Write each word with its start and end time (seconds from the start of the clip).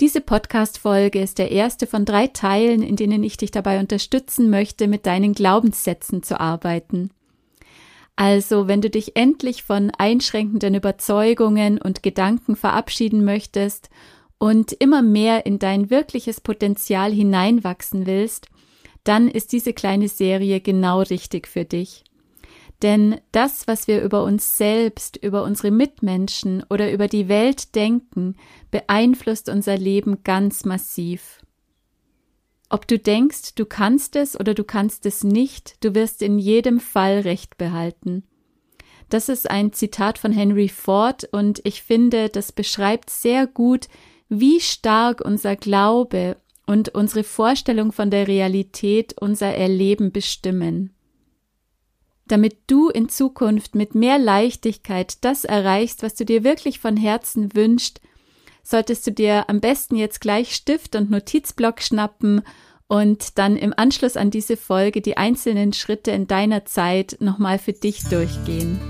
Diese 0.00 0.20
Podcast-Folge 0.20 1.20
ist 1.20 1.38
der 1.38 1.52
erste 1.52 1.86
von 1.86 2.04
drei 2.04 2.26
Teilen, 2.26 2.82
in 2.82 2.96
denen 2.96 3.22
ich 3.22 3.36
dich 3.36 3.52
dabei 3.52 3.78
unterstützen 3.78 4.50
möchte, 4.50 4.88
mit 4.88 5.06
deinen 5.06 5.34
Glaubenssätzen 5.34 6.24
zu 6.24 6.40
arbeiten. 6.40 7.10
Also, 8.16 8.66
wenn 8.66 8.80
du 8.80 8.90
dich 8.90 9.16
endlich 9.16 9.62
von 9.62 9.92
einschränkenden 9.96 10.74
Überzeugungen 10.74 11.80
und 11.80 12.02
Gedanken 12.02 12.56
verabschieden 12.56 13.24
möchtest 13.24 13.88
und 14.38 14.72
immer 14.72 15.00
mehr 15.00 15.46
in 15.46 15.60
dein 15.60 15.90
wirkliches 15.90 16.40
Potenzial 16.40 17.12
hineinwachsen 17.12 18.06
willst, 18.06 18.48
dann 19.04 19.28
ist 19.28 19.52
diese 19.52 19.72
kleine 19.72 20.08
Serie 20.08 20.60
genau 20.60 21.02
richtig 21.02 21.46
für 21.46 21.64
dich. 21.64 22.02
Denn 22.82 23.20
das, 23.32 23.66
was 23.66 23.88
wir 23.88 24.02
über 24.02 24.24
uns 24.24 24.58
selbst, 24.58 25.16
über 25.16 25.44
unsere 25.44 25.70
Mitmenschen 25.70 26.64
oder 26.68 26.92
über 26.92 27.08
die 27.08 27.28
Welt 27.28 27.74
denken, 27.74 28.36
beeinflusst 28.74 29.48
unser 29.48 29.78
Leben 29.78 30.24
ganz 30.24 30.64
massiv. 30.64 31.38
Ob 32.68 32.88
du 32.88 32.98
denkst, 32.98 33.54
du 33.54 33.66
kannst 33.66 34.16
es 34.16 34.34
oder 34.38 34.52
du 34.52 34.64
kannst 34.64 35.06
es 35.06 35.22
nicht, 35.22 35.76
du 35.84 35.94
wirst 35.94 36.22
in 36.22 36.40
jedem 36.40 36.80
Fall 36.80 37.20
Recht 37.20 37.56
behalten. 37.56 38.24
Das 39.10 39.28
ist 39.28 39.48
ein 39.48 39.72
Zitat 39.72 40.18
von 40.18 40.32
Henry 40.32 40.68
Ford 40.68 41.22
und 41.30 41.60
ich 41.62 41.84
finde, 41.84 42.30
das 42.30 42.50
beschreibt 42.50 43.10
sehr 43.10 43.46
gut, 43.46 43.86
wie 44.28 44.58
stark 44.58 45.20
unser 45.20 45.54
Glaube 45.54 46.36
und 46.66 46.88
unsere 46.88 47.22
Vorstellung 47.22 47.92
von 47.92 48.10
der 48.10 48.26
Realität 48.26 49.14
unser 49.20 49.54
Erleben 49.54 50.10
bestimmen 50.10 50.90
damit 52.26 52.56
du 52.68 52.88
in 52.88 53.10
Zukunft 53.10 53.74
mit 53.74 53.94
mehr 53.94 54.18
Leichtigkeit 54.18 55.22
das 55.26 55.44
erreichst, 55.44 56.02
was 56.02 56.14
du 56.14 56.24
dir 56.24 56.42
wirklich 56.42 56.78
von 56.78 56.96
Herzen 56.96 57.54
wünschst, 57.54 58.00
solltest 58.64 59.06
du 59.06 59.12
dir 59.12 59.48
am 59.48 59.60
besten 59.60 59.94
jetzt 59.94 60.20
gleich 60.20 60.54
Stift 60.54 60.96
und 60.96 61.10
Notizblock 61.10 61.82
schnappen 61.82 62.42
und 62.88 63.38
dann 63.38 63.56
im 63.56 63.72
Anschluss 63.76 64.16
an 64.16 64.30
diese 64.30 64.56
Folge 64.56 65.00
die 65.00 65.16
einzelnen 65.16 65.72
Schritte 65.72 66.10
in 66.10 66.26
deiner 66.26 66.64
Zeit 66.64 67.18
nochmal 67.20 67.58
für 67.58 67.72
dich 67.72 68.02
durchgehen. 68.04 68.80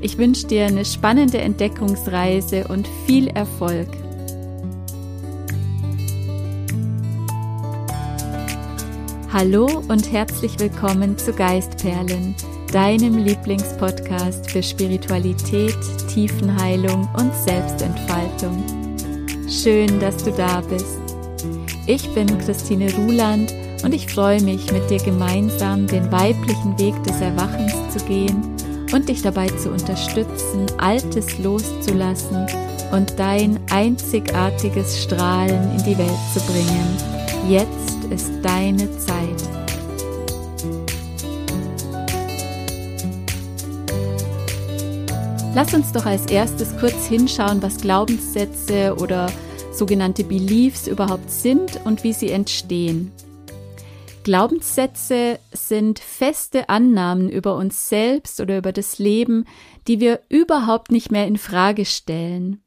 Ich 0.00 0.18
wünsche 0.18 0.46
dir 0.46 0.66
eine 0.66 0.84
spannende 0.84 1.38
Entdeckungsreise 1.38 2.68
und 2.68 2.88
viel 3.06 3.28
Erfolg. 3.28 3.88
Hallo 9.32 9.66
und 9.88 10.12
herzlich 10.12 10.58
willkommen 10.58 11.16
zu 11.16 11.32
Geistperlen, 11.32 12.34
deinem 12.70 13.16
Lieblingspodcast 13.16 14.50
für 14.50 14.62
Spiritualität, 14.62 15.78
Tiefenheilung 16.12 17.08
und 17.16 17.32
Selbstentfaltung. 17.34 18.81
Schön, 19.52 20.00
dass 20.00 20.16
du 20.24 20.32
da 20.32 20.62
bist. 20.62 20.98
Ich 21.86 22.08
bin 22.14 22.26
Christine 22.38 22.90
Ruland 22.94 23.52
und 23.84 23.92
ich 23.92 24.06
freue 24.06 24.40
mich, 24.40 24.72
mit 24.72 24.88
dir 24.88 24.98
gemeinsam 24.98 25.86
den 25.86 26.10
weiblichen 26.10 26.78
Weg 26.78 26.94
des 27.02 27.20
Erwachens 27.20 27.74
zu 27.92 28.02
gehen 28.06 28.42
und 28.94 29.10
dich 29.10 29.20
dabei 29.20 29.48
zu 29.48 29.70
unterstützen, 29.70 30.66
Altes 30.78 31.38
loszulassen 31.38 32.46
und 32.92 33.12
dein 33.18 33.60
einzigartiges 33.70 35.02
Strahlen 35.02 35.70
in 35.76 35.84
die 35.84 35.98
Welt 35.98 36.10
zu 36.32 36.40
bringen. 36.50 36.96
Jetzt 37.46 38.04
ist 38.10 38.32
deine 38.42 38.90
Zeit. 38.98 39.71
Lass 45.54 45.74
uns 45.74 45.92
doch 45.92 46.06
als 46.06 46.26
erstes 46.26 46.76
kurz 46.78 47.06
hinschauen, 47.06 47.62
was 47.62 47.78
Glaubenssätze 47.78 48.96
oder 48.98 49.30
sogenannte 49.70 50.24
Beliefs 50.24 50.86
überhaupt 50.86 51.30
sind 51.30 51.80
und 51.84 52.04
wie 52.04 52.12
sie 52.12 52.30
entstehen. 52.30 53.12
Glaubenssätze 54.24 55.38
sind 55.52 55.98
feste 55.98 56.68
Annahmen 56.68 57.28
über 57.28 57.56
uns 57.56 57.88
selbst 57.88 58.40
oder 58.40 58.58
über 58.58 58.72
das 58.72 58.98
Leben, 58.98 59.44
die 59.88 60.00
wir 60.00 60.20
überhaupt 60.28 60.90
nicht 60.90 61.10
mehr 61.10 61.26
in 61.26 61.36
Frage 61.36 61.84
stellen 61.84 62.62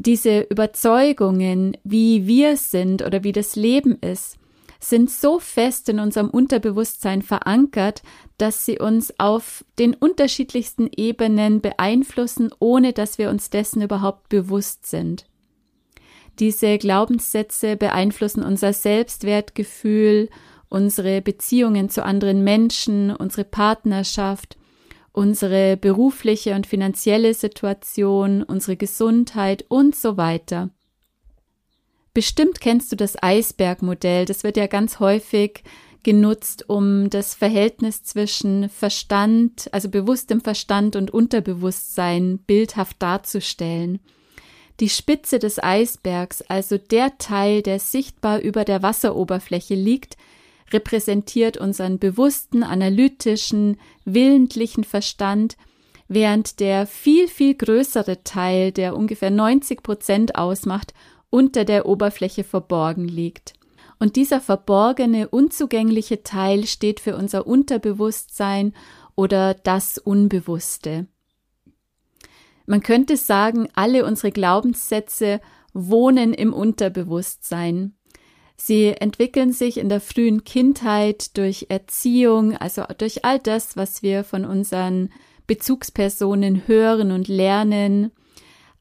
diese 0.00 0.40
Überzeugungen, 0.40 1.76
wie 1.84 2.26
wir 2.26 2.56
sind 2.56 3.02
oder 3.02 3.22
wie 3.22 3.32
das 3.32 3.56
Leben 3.56 3.98
ist, 4.00 4.38
sind 4.80 5.10
so 5.10 5.38
fest 5.38 5.88
in 5.88 6.00
unserem 6.00 6.30
Unterbewusstsein 6.30 7.22
verankert, 7.22 8.02
dass 8.38 8.64
sie 8.64 8.78
uns 8.78 9.12
auf 9.18 9.64
den 9.78 9.94
unterschiedlichsten 9.94 10.88
Ebenen 10.96 11.60
beeinflussen, 11.60 12.50
ohne 12.58 12.92
dass 12.92 13.18
wir 13.18 13.28
uns 13.28 13.50
dessen 13.50 13.82
überhaupt 13.82 14.30
bewusst 14.30 14.86
sind. 14.86 15.26
Diese 16.38 16.78
Glaubenssätze 16.78 17.76
beeinflussen 17.76 18.42
unser 18.42 18.72
Selbstwertgefühl, 18.72 20.30
unsere 20.70 21.20
Beziehungen 21.20 21.90
zu 21.90 22.02
anderen 22.02 22.42
Menschen, 22.42 23.14
unsere 23.14 23.44
Partnerschaft, 23.44 24.56
unsere 25.12 25.76
berufliche 25.76 26.54
und 26.54 26.66
finanzielle 26.66 27.34
Situation, 27.34 28.42
unsere 28.42 28.76
Gesundheit 28.76 29.66
und 29.68 29.94
so 29.94 30.16
weiter. 30.16 30.70
Bestimmt 32.20 32.60
kennst 32.60 32.92
du 32.92 32.96
das 32.96 33.16
Eisbergmodell, 33.22 34.26
das 34.26 34.44
wird 34.44 34.58
ja 34.58 34.66
ganz 34.66 35.00
häufig 35.00 35.64
genutzt, 36.02 36.68
um 36.68 37.08
das 37.08 37.32
Verhältnis 37.32 38.02
zwischen 38.02 38.68
Verstand, 38.68 39.70
also 39.72 39.88
bewusstem 39.88 40.42
Verstand 40.42 40.96
und 40.96 41.10
Unterbewusstsein 41.10 42.36
bildhaft 42.36 43.00
darzustellen. 43.00 44.00
Die 44.80 44.90
Spitze 44.90 45.38
des 45.38 45.62
Eisbergs, 45.62 46.42
also 46.42 46.76
der 46.76 47.16
Teil, 47.16 47.62
der 47.62 47.78
sichtbar 47.78 48.40
über 48.40 48.66
der 48.66 48.82
Wasseroberfläche 48.82 49.74
liegt, 49.74 50.18
repräsentiert 50.74 51.56
unseren 51.56 51.98
bewussten, 51.98 52.62
analytischen, 52.62 53.78
willentlichen 54.04 54.84
Verstand, 54.84 55.56
während 56.06 56.60
der 56.60 56.86
viel, 56.86 57.28
viel 57.28 57.54
größere 57.54 58.24
Teil, 58.24 58.72
der 58.72 58.94
ungefähr 58.94 59.30
90 59.30 59.82
Prozent 59.82 60.34
ausmacht, 60.34 60.92
unter 61.30 61.64
der 61.64 61.86
Oberfläche 61.86 62.44
verborgen 62.44 63.06
liegt. 63.06 63.54
Und 63.98 64.16
dieser 64.16 64.40
verborgene, 64.40 65.28
unzugängliche 65.28 66.22
Teil 66.22 66.66
steht 66.66 67.00
für 67.00 67.16
unser 67.16 67.46
Unterbewusstsein 67.46 68.74
oder 69.14 69.54
das 69.54 69.98
Unbewusste. 69.98 71.06
Man 72.66 72.82
könnte 72.82 73.16
sagen, 73.16 73.68
alle 73.74 74.06
unsere 74.06 74.30
Glaubenssätze 74.30 75.40
wohnen 75.72 76.32
im 76.32 76.52
Unterbewusstsein. 76.52 77.94
Sie 78.56 78.88
entwickeln 78.88 79.52
sich 79.52 79.78
in 79.78 79.88
der 79.88 80.00
frühen 80.00 80.44
Kindheit 80.44 81.36
durch 81.36 81.66
Erziehung, 81.68 82.56
also 82.56 82.84
durch 82.98 83.24
all 83.24 83.38
das, 83.38 83.76
was 83.76 84.02
wir 84.02 84.22
von 84.22 84.44
unseren 84.44 85.10
Bezugspersonen 85.46 86.68
hören 86.68 87.10
und 87.10 87.26
lernen, 87.26 88.12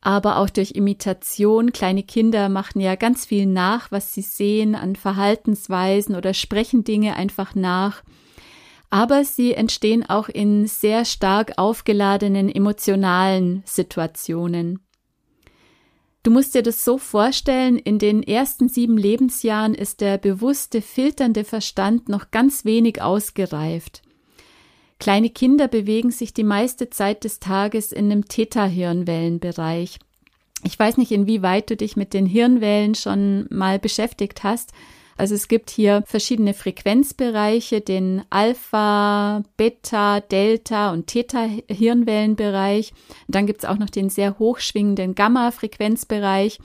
aber 0.02 0.38
auch 0.38 0.50
durch 0.50 0.72
Imitation. 0.72 1.74
Kleine 1.74 2.04
Kinder 2.04 2.50
machen 2.50 2.80
ja 2.80 2.96
ganz 2.96 3.26
viel 3.26 3.46
nach, 3.46 3.92
was 3.92 4.14
sie 4.14 4.22
sehen 4.22 4.76
an 4.76 4.96
Verhaltensweisen 4.96 6.16
oder 6.16 6.34
sprechen 6.34 6.84
Dinge 6.84 7.16
einfach 7.16 7.56
nach. 7.56 8.04
Aber 8.90 9.24
sie 9.24 9.54
entstehen 9.54 10.10
auch 10.10 10.30
in 10.30 10.68
sehr 10.68 11.06
stark 11.06 11.54
aufgeladenen 11.58 12.50
emotionalen 12.50 13.62
Situationen. 13.66 14.80
Du 16.24 16.31
musst 16.31 16.54
dir 16.54 16.64
das 16.64 16.84
so 16.84 16.98
vorstellen, 16.98 17.78
in 17.78 17.98
den 17.98 18.24
ersten 18.24 18.68
sieben 18.68 18.98
Lebensjahren 18.98 19.74
ist 19.74 20.02
der 20.02 20.18
bewusste, 20.18 20.81
filternde 20.81 21.44
Verstand 21.44 22.10
noch 22.10 22.31
ganz 22.31 22.66
wenig 22.66 23.02
ausgereift. 23.02 24.02
Kleine 25.00 25.30
Kinder 25.30 25.68
bewegen 25.68 26.12
sich 26.12 26.34
die 26.34 26.44
meiste 26.44 26.90
Zeit 26.90 27.24
des 27.24 27.40
Tages 27.40 27.92
in 27.92 28.12
einem 28.12 28.28
Theta-Hirnwellenbereich. 28.28 29.98
Ich 30.64 30.78
weiß 30.78 30.98
nicht, 30.98 31.12
inwieweit 31.12 31.69
du 31.69 31.78
dich 31.78 31.96
mit 31.96 32.13
den 32.13 32.25
Hirnwellen 32.25 32.96
schon 32.96 33.48
mal 33.50 33.80
beschäftigt 33.80 34.44
hast, 34.44 34.74
also 35.19 35.36
es 35.36 35.50
gibt 35.50 35.69
hier 35.69 36.01
verschiedene 36.06 36.54
Frequenzbereiche, 36.54 37.81
den 37.81 38.22
Alpha, 38.30 39.44
Beta, 39.57 40.22
Delta 40.22 40.94
und 40.94 41.07
Theta-Hirnwellenbereich. 41.07 42.94
Dann 43.28 43.46
gibt 43.46 43.62
es 43.62 43.69
auch 43.69 43.78
noch 43.78 43.90
den 43.90 44.10
sehr 44.10 44.40
hochschwingenden 44.40 45.16
Gamma-Frequenzbereich. 45.16 46.60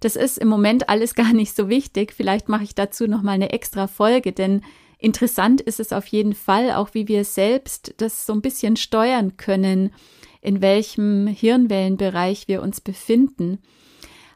Das 0.00 0.16
ist 0.16 0.38
im 0.38 0.48
Moment 0.48 0.88
alles 0.88 1.14
gar 1.14 1.34
nicht 1.34 1.54
so 1.54 1.68
wichtig. 1.68 2.14
Vielleicht 2.14 2.48
mache 2.48 2.64
ich 2.64 2.74
dazu 2.74 3.06
noch 3.06 3.20
mal 3.20 3.32
eine 3.32 3.50
extra 3.50 3.86
Folge, 3.88 4.32
denn 4.32 4.62
interessant 4.98 5.60
ist 5.60 5.80
es 5.80 5.92
auf 5.92 6.06
jeden 6.06 6.34
Fall 6.34 6.72
auch, 6.72 6.94
wie 6.94 7.08
wir 7.08 7.24
selbst 7.24 7.94
das 7.98 8.26
so 8.26 8.32
ein 8.32 8.42
bisschen 8.42 8.76
steuern 8.76 9.36
können, 9.36 9.92
in 10.40 10.60
welchem 10.60 11.26
Hirnwellenbereich 11.26 12.48
wir 12.48 12.62
uns 12.62 12.80
befinden. 12.80 13.58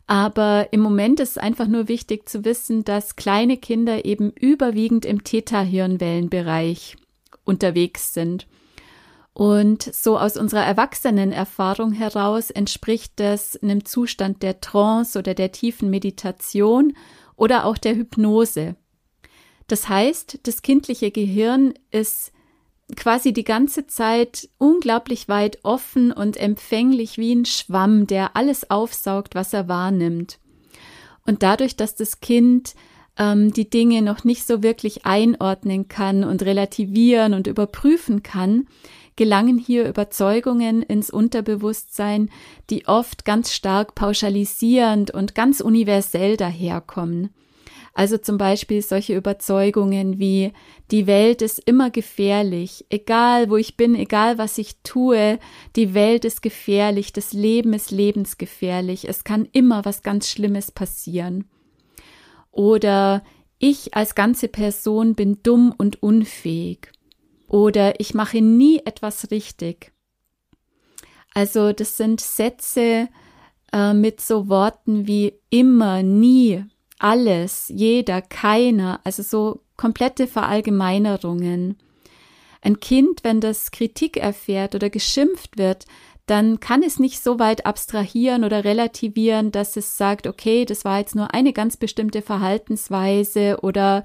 Aber 0.07 0.69
im 0.73 0.81
Moment 0.81 1.21
ist 1.21 1.31
es 1.31 1.39
einfach 1.39 1.69
nur 1.69 1.89
wichtig 1.89 2.29
zu 2.29 2.45
wissen, 2.45 2.85
dass 2.85 3.17
kleine 3.17 3.57
Kinder 3.57 4.05
eben 4.05 4.31
überwiegend 4.31 5.05
im 5.05 5.25
Theta-Hirnwellenbereich 5.25 6.97
unterwegs 7.45 8.13
sind. 8.13 8.47
Und 9.35 9.83
so 9.83 10.19
aus 10.19 10.37
unserer 10.37 10.65
Erwachsenenerfahrung 10.65 11.93
heraus 11.93 12.51
entspricht 12.51 13.15
das 13.17 13.57
einem 13.57 13.85
Zustand 13.85 14.43
der 14.43 14.61
Trance 14.61 15.19
oder 15.19 15.35
der 15.35 15.53
tiefen 15.53 15.89
Meditation 15.89 16.95
oder 17.37 17.65
auch 17.65 17.79
der 17.79 17.97
Hypnose. 17.97 18.77
Das 19.67 19.89
heißt, 19.89 20.41
das 20.43 20.63
kindliche 20.63 21.11
Gehirn 21.11 21.75
ist 21.91 22.33
quasi 22.97 23.33
die 23.33 23.45
ganze 23.45 23.87
Zeit 23.87 24.49
unglaublich 24.59 25.29
weit 25.29 25.59
offen 25.63 26.13
und 26.13 26.37
empfänglich 26.37 27.19
wie 27.19 27.35
ein 27.35 27.45
Schwamm, 27.45 28.07
der 28.07 28.37
alles 28.37 28.71
aufsaugt, 28.71 29.35
was 29.35 29.53
er 29.53 29.69
wahrnimmt. 29.69 30.39
Und 31.27 31.43
dadurch, 31.43 31.77
dass 31.77 31.95
das 31.95 32.21
Kind 32.21 32.75
ähm, 33.19 33.53
die 33.53 33.69
Dinge 33.69 34.03
noch 34.03 34.25
nicht 34.25 34.47
so 34.47 34.63
wirklich 34.63 35.07
einordnen 35.07 35.89
kann 35.89 36.25
und 36.25 36.43
relativieren 36.43 37.35
und 37.35 37.47
überprüfen 37.47 38.23
kann, 38.23 38.67
gelangen 39.17 39.59
hier 39.59 39.89
Überzeugungen 39.89 40.83
ins 40.83 41.11
Unterbewusstsein, 41.11 42.31
die 42.71 42.89
oft 42.89 43.25
ganz 43.25 43.53
stark 43.53 43.95
pauschalisierend 43.95 45.11
und 45.11 45.35
ganz 45.35 45.61
universell 45.61 46.37
daherkommen. 46.37 47.31
Also 47.95 48.17
zum 48.17 48.39
Beispiel 48.39 48.81
solche 48.81 49.15
Überzeugungen 49.15 50.19
wie 50.19 50.53
die 50.91 51.07
Welt 51.07 51.43
ist 51.43 51.59
immer 51.59 51.91
gefährlich, 51.91 52.87
egal 52.89 53.51
wo 53.51 53.57
ich 53.57 53.77
bin, 53.77 53.95
egal 53.95 54.39
was 54.39 54.57
ich 54.57 54.77
tue, 54.83 55.39
die 55.77 55.93
Welt 55.93 56.25
ist 56.25 56.41
gefährlich, 56.41 57.13
das 57.13 57.35
Leben 57.35 57.75
ist 57.75 57.91
lebensgefährlich, 57.91 59.09
es 59.09 59.25
kann 59.25 59.47
immer 59.53 59.85
was 59.85 60.03
ganz 60.03 60.31
Schlimmes 60.31 60.71
passieren. 60.71 61.45
Oder 62.51 63.23
ich 63.59 63.95
als 63.95 64.15
ganze 64.15 64.49
Person 64.49 65.15
bin 65.15 65.43
dumm 65.43 65.75
und 65.77 66.03
unfähig. 66.03 66.91
Oder 67.47 68.01
ich 68.01 68.15
mache 68.15 68.41
nie 68.41 68.79
etwas 68.85 69.31
richtig. 69.31 69.93
Also 71.35 71.73
das 71.73 71.97
sind 71.97 72.21
Sätze 72.21 73.09
äh, 73.73 73.95
mit 73.95 74.21
so 74.21 74.49
Worten 74.49 75.07
wie 75.07 75.35
immer, 75.51 76.03
nie, 76.03 76.65
alles, 77.03 77.67
jeder, 77.69 78.23
keiner, 78.23 79.01
also 79.05 79.23
so 79.23 79.61
komplette 79.77 80.27
Verallgemeinerungen. 80.27 81.77
Ein 82.61 82.79
Kind, 82.79 83.25
wenn 83.25 83.41
das 83.41 83.73
Kritik 83.73 84.17
erfährt 84.17 84.75
oder 84.75 84.89
geschimpft 84.89 85.59
wird, 85.59 85.87
dann 86.27 86.61
kann 86.61 86.83
es 86.85 87.01
nicht 87.01 87.23
so 87.23 87.41
weit 87.41 87.67
abstrahieren 87.67 88.45
oder 88.45 88.65
relativieren, 88.65 89.51
dass 89.51 89.77
es 89.77 89.97
sagt, 89.97 90.29
okay, 90.29 90.65
das 90.65 90.85
war 90.85 91.01
jetzt 91.01 91.17
nur 91.17 91.35
eine 91.35 91.53
ganz 91.53 91.77
bestimmte 91.77 92.23
Verhaltensweise 92.23 93.59
oder 93.63 94.05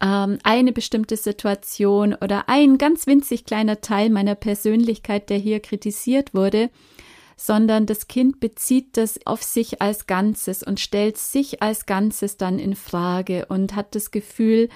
ähm, 0.00 0.38
eine 0.44 0.72
bestimmte 0.72 1.16
Situation 1.16 2.14
oder 2.14 2.48
ein 2.48 2.78
ganz 2.78 3.08
winzig 3.08 3.44
kleiner 3.44 3.80
Teil 3.80 4.10
meiner 4.10 4.36
Persönlichkeit, 4.36 5.28
der 5.28 5.38
hier 5.38 5.58
kritisiert 5.58 6.32
wurde, 6.34 6.70
sondern 7.40 7.86
das 7.86 8.06
Kind 8.06 8.38
bezieht 8.38 8.98
das 8.98 9.18
auf 9.24 9.42
sich 9.42 9.80
als 9.80 10.06
Ganzes 10.06 10.62
und 10.62 10.78
stellt 10.78 11.16
sich 11.16 11.62
als 11.62 11.86
Ganzes 11.86 12.36
dann 12.36 12.58
in 12.58 12.76
Frage 12.76 13.46
und 13.46 13.74
hat 13.74 13.94
das 13.94 14.10
Gefühl, 14.10 14.68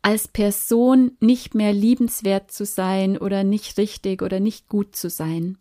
als 0.00 0.26
Person 0.26 1.12
nicht 1.20 1.54
mehr 1.54 1.74
liebenswert 1.74 2.50
zu 2.50 2.64
sein 2.64 3.18
oder 3.18 3.44
nicht 3.44 3.76
richtig 3.76 4.22
oder 4.22 4.40
nicht 4.40 4.68
gut 4.68 4.96
zu 4.96 5.10
sein. 5.10 5.58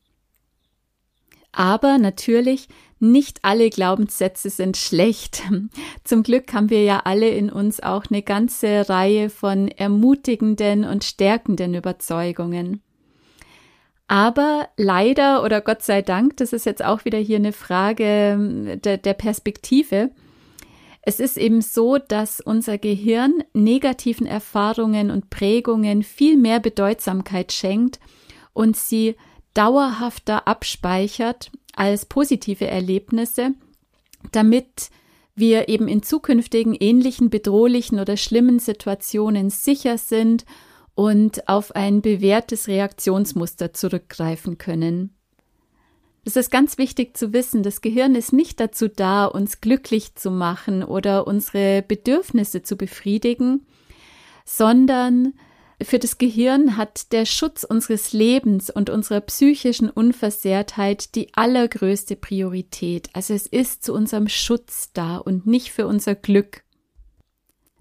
Aber 1.51 1.97
natürlich, 1.97 2.69
nicht 2.99 3.39
alle 3.41 3.69
Glaubenssätze 3.69 4.49
sind 4.49 4.77
schlecht. 4.77 5.43
Zum 6.05 6.23
Glück 6.23 6.53
haben 6.53 6.69
wir 6.69 6.83
ja 6.83 7.01
alle 7.03 7.27
in 7.27 7.49
uns 7.49 7.81
auch 7.83 8.05
eine 8.09 8.21
ganze 8.21 8.87
Reihe 8.87 9.29
von 9.29 9.67
ermutigenden 9.67 10.85
und 10.85 11.03
stärkenden 11.03 11.73
Überzeugungen. 11.73 12.83
Aber 14.07 14.69
leider 14.77 15.43
oder 15.43 15.59
Gott 15.61 15.83
sei 15.83 16.01
Dank, 16.01 16.37
das 16.37 16.53
ist 16.53 16.65
jetzt 16.65 16.83
auch 16.83 17.03
wieder 17.03 17.17
hier 17.17 17.37
eine 17.37 17.51
Frage 17.51 18.03
ähm, 18.03 18.81
der, 18.81 18.97
der 18.97 19.13
Perspektive. 19.13 20.11
Es 21.01 21.19
ist 21.19 21.37
eben 21.37 21.61
so, 21.61 21.97
dass 21.97 22.39
unser 22.39 22.77
Gehirn 22.77 23.43
negativen 23.53 24.25
Erfahrungen 24.25 25.11
und 25.11 25.29
Prägungen 25.29 26.03
viel 26.03 26.37
mehr 26.37 26.59
Bedeutsamkeit 26.59 27.51
schenkt 27.51 27.99
und 28.53 28.77
sie 28.77 29.15
dauerhafter 29.53 30.47
abspeichert 30.47 31.51
als 31.75 32.05
positive 32.05 32.67
Erlebnisse, 32.67 33.51
damit 34.31 34.89
wir 35.35 35.69
eben 35.69 35.87
in 35.87 36.01
zukünftigen 36.01 36.73
ähnlichen 36.73 37.29
bedrohlichen 37.29 37.99
oder 37.99 38.17
schlimmen 38.17 38.59
Situationen 38.59 39.49
sicher 39.49 39.97
sind 39.97 40.45
und 40.97 41.47
auf 41.47 41.75
ein 41.75 42.01
bewährtes 42.01 42.67
Reaktionsmuster 42.67 43.71
zurückgreifen 43.71 44.57
können. 44.57 45.13
Es 46.25 46.35
ist 46.35 46.49
ganz 46.49 46.79
wichtig 46.79 47.15
zu 47.15 47.33
wissen, 47.33 47.61
das 47.61 47.81
Gehirn 47.81 48.15
ist 48.15 48.33
nicht 48.33 48.59
dazu 48.59 48.87
da, 48.87 49.25
uns 49.25 49.61
glücklich 49.61 50.15
zu 50.15 50.31
machen 50.31 50.83
oder 50.83 51.27
unsere 51.27 51.83
Bedürfnisse 51.83 52.63
zu 52.63 52.77
befriedigen, 52.77 53.67
sondern 54.43 55.33
für 55.83 55.99
das 55.99 56.17
Gehirn 56.17 56.77
hat 56.77 57.11
der 57.11 57.27
Schutz 57.27 57.63
unseres 57.63 58.11
Lebens 58.11 58.71
und 58.71 58.89
unserer 58.89 59.21
psychischen 59.21 59.91
Unversehrtheit 59.91 61.13
die 61.13 61.31
allergrößte 61.35 62.15
Priorität. 62.15 63.11
Also 63.13 63.35
es 63.35 63.45
ist 63.45 63.83
zu 63.83 63.93
unserem 63.93 64.29
Schutz 64.29 64.91
da 64.93 65.17
und 65.17 65.45
nicht 65.45 65.71
für 65.71 65.85
unser 65.85 66.15
Glück. 66.15 66.63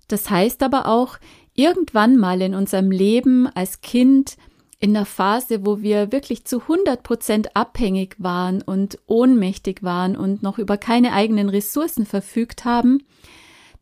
Das 0.06 0.28
heißt 0.28 0.62
aber 0.62 0.86
auch, 0.86 1.18
irgendwann 1.56 2.16
mal 2.16 2.40
in 2.42 2.54
unserem 2.54 2.90
Leben 2.90 3.48
als 3.48 3.80
Kind 3.80 4.36
in 4.78 4.92
der 4.92 5.06
Phase, 5.06 5.64
wo 5.64 5.80
wir 5.80 6.12
wirklich 6.12 6.44
zu 6.44 6.60
100 6.60 7.02
Prozent 7.02 7.56
abhängig 7.56 8.16
waren 8.18 8.62
und 8.62 8.98
ohnmächtig 9.06 9.82
waren 9.82 10.16
und 10.16 10.42
noch 10.42 10.58
über 10.58 10.76
keine 10.76 11.12
eigenen 11.12 11.48
Ressourcen 11.48 12.04
verfügt 12.04 12.64
haben, 12.64 13.02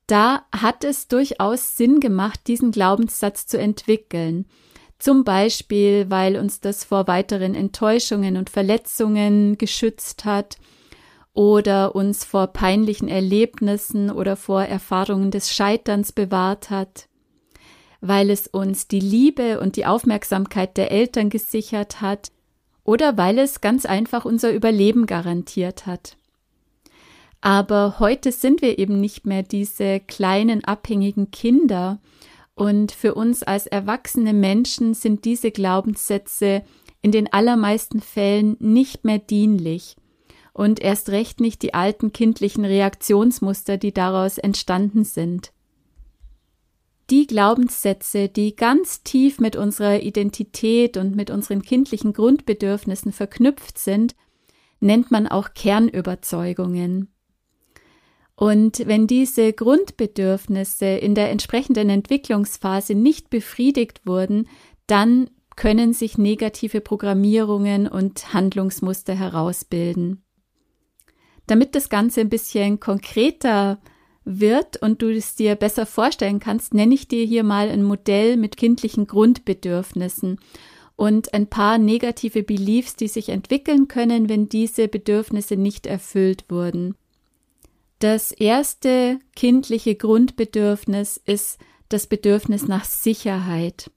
da 0.06 0.44
hat 0.53 0.85
es 0.85 1.09
durchaus 1.09 1.76
Sinn 1.76 1.99
gemacht, 1.99 2.41
diesen 2.47 2.71
Glaubenssatz 2.71 3.47
zu 3.47 3.59
entwickeln. 3.59 4.47
Zum 4.99 5.25
Beispiel, 5.25 6.06
weil 6.09 6.37
uns 6.37 6.61
das 6.61 6.85
vor 6.85 7.09
weiteren 7.09 7.55
Enttäuschungen 7.55 8.37
und 8.37 8.49
Verletzungen 8.49 9.59
geschützt 9.59 10.25
hat 10.25 10.56
oder 11.32 11.97
uns 11.97 12.25
vor 12.25 12.49
peinlichen 12.49 13.09
Erlebnissen 13.09 14.11
oder 14.11 14.37
vor 14.37 14.62
Erfahrungen 14.62 15.32
des 15.32 15.53
Scheiterns 15.53 16.12
bewahrt 16.12 16.71
hat 16.71 17.09
weil 18.06 18.29
es 18.29 18.47
uns 18.47 18.87
die 18.87 19.01
Liebe 19.01 19.59
und 19.61 19.77
die 19.77 19.87
Aufmerksamkeit 19.87 20.77
der 20.77 20.93
Eltern 20.93 21.31
gesichert 21.31 22.03
hat 22.03 22.31
oder 22.85 23.17
weil 23.17 23.39
es 23.39 23.62
ganz 23.62 23.87
einfach 23.87 24.27
unser 24.27 24.53
Überleben 24.53 25.06
garantiert 25.06 25.87
hat. 25.87 26.19
Aber 27.41 27.99
heute 28.01 28.31
sind 28.31 28.61
wir 28.61 28.78
eben 28.78 29.00
nicht 29.00 29.25
mehr 29.25 29.43
diese 29.43 30.00
kleinen 30.00 30.64
abhängigen 30.64 31.31
Kinder 31.31 31.99
und 32.55 32.93
für 32.93 33.14
uns 33.14 33.43
als 33.43 33.67
erwachsene 33.67 34.35
Menschen 34.35 34.93
sind 34.93 35.25
diese 35.25 35.50
Glaubenssätze 35.50 36.62
in 37.00 37.11
den 37.11 37.33
allermeisten 37.33 38.02
Fällen 38.02 38.59
nicht 38.61 39.05
mehr 39.05 39.19
dienlich 39.19 39.97
und 40.52 40.78
erst 40.78 41.09
recht 41.09 41.40
nicht 41.40 41.62
die 41.62 41.73
alten 41.73 42.12
kindlichen 42.12 42.67
Reaktionsmuster, 42.67 43.78
die 43.78 43.95
daraus 43.95 44.37
entstanden 44.37 45.05
sind 45.05 45.53
die 47.11 47.26
Glaubenssätze, 47.26 48.28
die 48.28 48.56
ganz 48.56 49.02
tief 49.02 49.38
mit 49.38 49.56
unserer 49.56 50.00
Identität 50.00 50.96
und 50.96 51.14
mit 51.14 51.30
unseren 51.30 51.62
kindlichen 51.62 52.12
Grundbedürfnissen 52.12 53.12
verknüpft 53.12 53.78
sind, 53.78 54.14
nennt 54.80 55.11
man 55.11 55.26
auch 55.26 55.54
Kernüberzeugungen. 55.54 57.08
Und 58.37 58.87
wenn 58.87 59.06
diese 59.06 59.52
Grundbedürfnisse 59.52 60.87
in 60.87 61.14
der 61.14 61.30
entsprechenden 61.30 61.88
Entwicklungsphase 61.88 62.94
nicht 62.94 63.30
befriedigt 63.30 64.06
wurden, 64.06 64.49
dann 64.87 65.30
können 65.56 65.92
sich 65.92 66.18
negative 66.18 66.80
Programmierungen 66.80 67.87
und 67.87 68.34
Handlungsmuster 68.34 69.14
herausbilden. 69.14 70.25
Damit 71.46 71.75
das 71.75 71.88
Ganze 71.88 72.23
ein 72.23 72.28
bisschen 72.28 72.80
konkreter 72.80 73.78
wird 74.25 74.81
und 74.81 75.02
du 75.02 75.12
es 75.14 75.35
dir 75.35 75.54
besser 75.54 75.87
vorstellen 75.87 76.40
kannst, 76.40 76.75
nenne 76.75 76.95
ich 76.95 77.09
dir 77.09 77.25
hier 77.25 77.45
mal 77.45 77.69
ein 77.69 77.83
Modell 77.83 78.37
mit 78.37 78.57
kindlichen 78.57 79.07
Grundbedürfnissen 79.07 80.38
und 80.97 81.35
ein 81.35 81.49
paar 81.49 81.78
negative 81.78 82.43
Beliefs, 82.43 82.97
die 82.97 83.09
sich 83.09 83.28
entwickeln 83.28 83.88
können, 83.88 84.28
wenn 84.28 84.49
diese 84.49 84.88
Bedürfnisse 84.88 85.57
nicht 85.57 85.87
erfüllt 85.87 86.45
wurden. 86.49 86.95
Das 87.99 88.33
erste 88.33 89.19
kindliche 89.35 89.95
Grundbedürfnis 89.95 91.21
ist 91.25 91.59
das 91.88 92.07
Bedürfnis 92.07 92.66
nach 92.66 92.85
Sicherheit. 92.85 93.90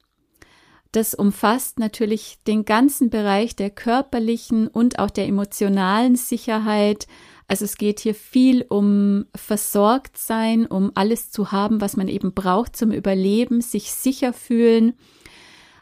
Das 0.91 1.13
umfasst 1.13 1.79
natürlich 1.79 2.38
den 2.48 2.65
ganzen 2.65 3.10
Bereich 3.10 3.55
der 3.55 3.69
körperlichen 3.69 4.67
und 4.67 5.00
auch 5.00 5.10
der 5.10 5.27
emotionalen 5.27 6.15
Sicherheit, 6.15 7.07
also 7.48 7.63
es 7.63 7.77
geht 7.77 8.01
hier 8.01 8.13
viel 8.13 8.66
um 8.68 9.25
versorgt 9.34 10.18
sein, 10.18 10.66
um 10.66 10.92
alles 10.96 11.32
zu 11.32 11.51
haben, 11.51 11.80
was 11.80 11.96
man 11.96 12.10
eben 12.10 12.34
braucht 12.34 12.75
zum 12.75 12.92
Überleben, 12.92 13.62
sich 13.62 13.92
sicher 13.92 14.34
fühlen. 14.34 14.94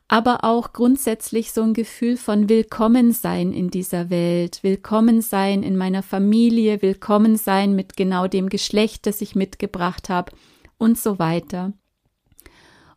aber 0.07 0.43
auch 0.43 0.71
grundsätzlich 0.71 1.51
so 1.51 1.63
ein 1.63 1.73
Gefühl 1.73 2.15
von 2.15 2.47
Willkommensein 2.47 3.51
in 3.53 3.71
dieser 3.71 4.11
Welt, 4.11 4.59
Willkommensein 4.61 5.63
in 5.63 5.75
meiner 5.77 6.03
Familie, 6.03 6.83
Willkommensein 6.83 7.75
mit 7.75 7.97
genau 7.97 8.27
dem 8.27 8.49
Geschlecht, 8.49 9.07
das 9.07 9.21
ich 9.21 9.33
mitgebracht 9.33 10.09
habe 10.09 10.31
und 10.77 10.99
so 10.99 11.17
weiter. 11.17 11.73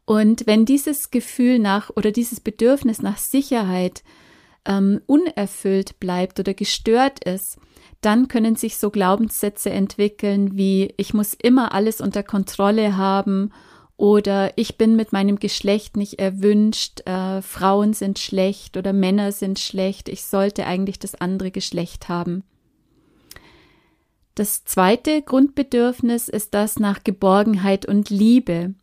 Und 0.05 0.47
wenn 0.47 0.67
dieses 0.67 1.11
Gefühl 1.11 1.59
nach 1.59 1.89
oder 1.97 2.13
dieses 2.13 2.41
Bedürfnis 2.41 3.01
nach 3.01 3.17
Sicherheit 3.17 4.03
ähm, 4.67 5.01
unerfüllt 5.07 5.99
bleibt 6.01 6.39
oder 6.41 6.53
gestört 6.53 7.25
ist, 7.25 7.57
dann 8.01 8.29
können 8.29 8.57
sich 8.57 8.77
so 8.77 8.91
Glaubenssätze 8.91 9.71
entwickeln 9.71 10.57
wie 10.57 10.95
ich 10.97 11.15
muss 11.15 11.35
immer 11.35 11.73
alles 11.73 12.01
unter 12.01 12.23
Kontrolle 12.23 12.97
haben 12.97 13.51
oder 13.99 14.53
ich 14.57 14.79
bin 14.79 14.95
mit 14.95 15.13
meinem 15.13 15.41
Geschlecht 15.41 15.97
nicht 15.97 16.21
erwünscht, 16.21 17.01
äh, 17.05 17.43
Frauen 17.43 17.95
sind 17.95 18.21
schlecht 18.21 18.77
oder 18.77 18.93
Männer 18.93 19.33
sind 19.33 19.59
schlecht, 19.59 20.09
ich 20.09 20.25
sollte 20.25 20.67
eigentlich 20.67 21.01
das 21.01 21.17
andere 21.17 21.51
Geschlecht 21.51 22.09
haben. 22.09 22.45
Das 24.37 24.65
zweite 24.65 25.21
Grundbedürfnis 25.21 26.29
ist 26.29 26.55
das 26.55 26.79
nach 26.79 27.03
Geborgenheit 27.03 27.87
und 27.87 28.09
Liebe. 28.09 28.75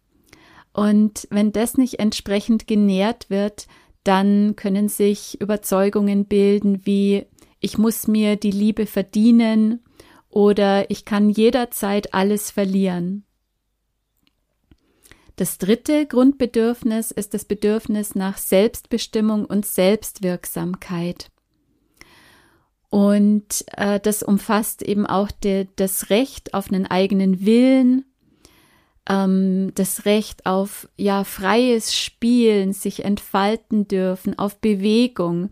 Und 0.73 1.29
wenn 1.31 1.53
das 1.53 1.77
nicht 1.77 1.99
entsprechend 1.99 2.67
genährt 2.67 3.29
wird, 3.29 3.67
dann 4.03 4.57
können 4.57 4.89
sich 4.89 5.39
Überzeugungen 5.39 6.25
bilden 6.25 6.85
wie 6.85 7.25
ich 7.59 7.77
muss 7.77 8.07
mir 8.07 8.35
die 8.35 8.51
Liebe 8.51 8.85
verdienen 8.85 9.83
oder 10.29 10.89
ich 10.91 11.05
kann 11.05 11.29
jederzeit 11.29 12.13
alles 12.13 12.51
verlieren. 12.51 13.25
Das 15.35 15.57
dritte 15.57 16.05
Grundbedürfnis 16.05 17.11
ist 17.11 17.33
das 17.33 17.45
Bedürfnis 17.45 18.15
nach 18.15 18.37
Selbstbestimmung 18.37 19.45
und 19.45 19.65
Selbstwirksamkeit. 19.65 21.29
Und 22.89 23.65
äh, 23.75 23.99
das 23.99 24.23
umfasst 24.23 24.81
eben 24.81 25.05
auch 25.05 25.29
de, 25.31 25.67
das 25.75 26.09
Recht 26.09 26.53
auf 26.53 26.71
einen 26.71 26.85
eigenen 26.85 27.45
Willen, 27.45 28.05
ähm, 29.09 29.73
das 29.75 30.05
Recht 30.05 30.45
auf 30.45 30.87
ja 30.95 31.25
freies 31.25 31.93
Spielen, 31.93 32.71
sich 32.71 33.03
entfalten 33.03 33.87
dürfen, 33.89 34.39
auf 34.39 34.61
Bewegung. 34.61 35.49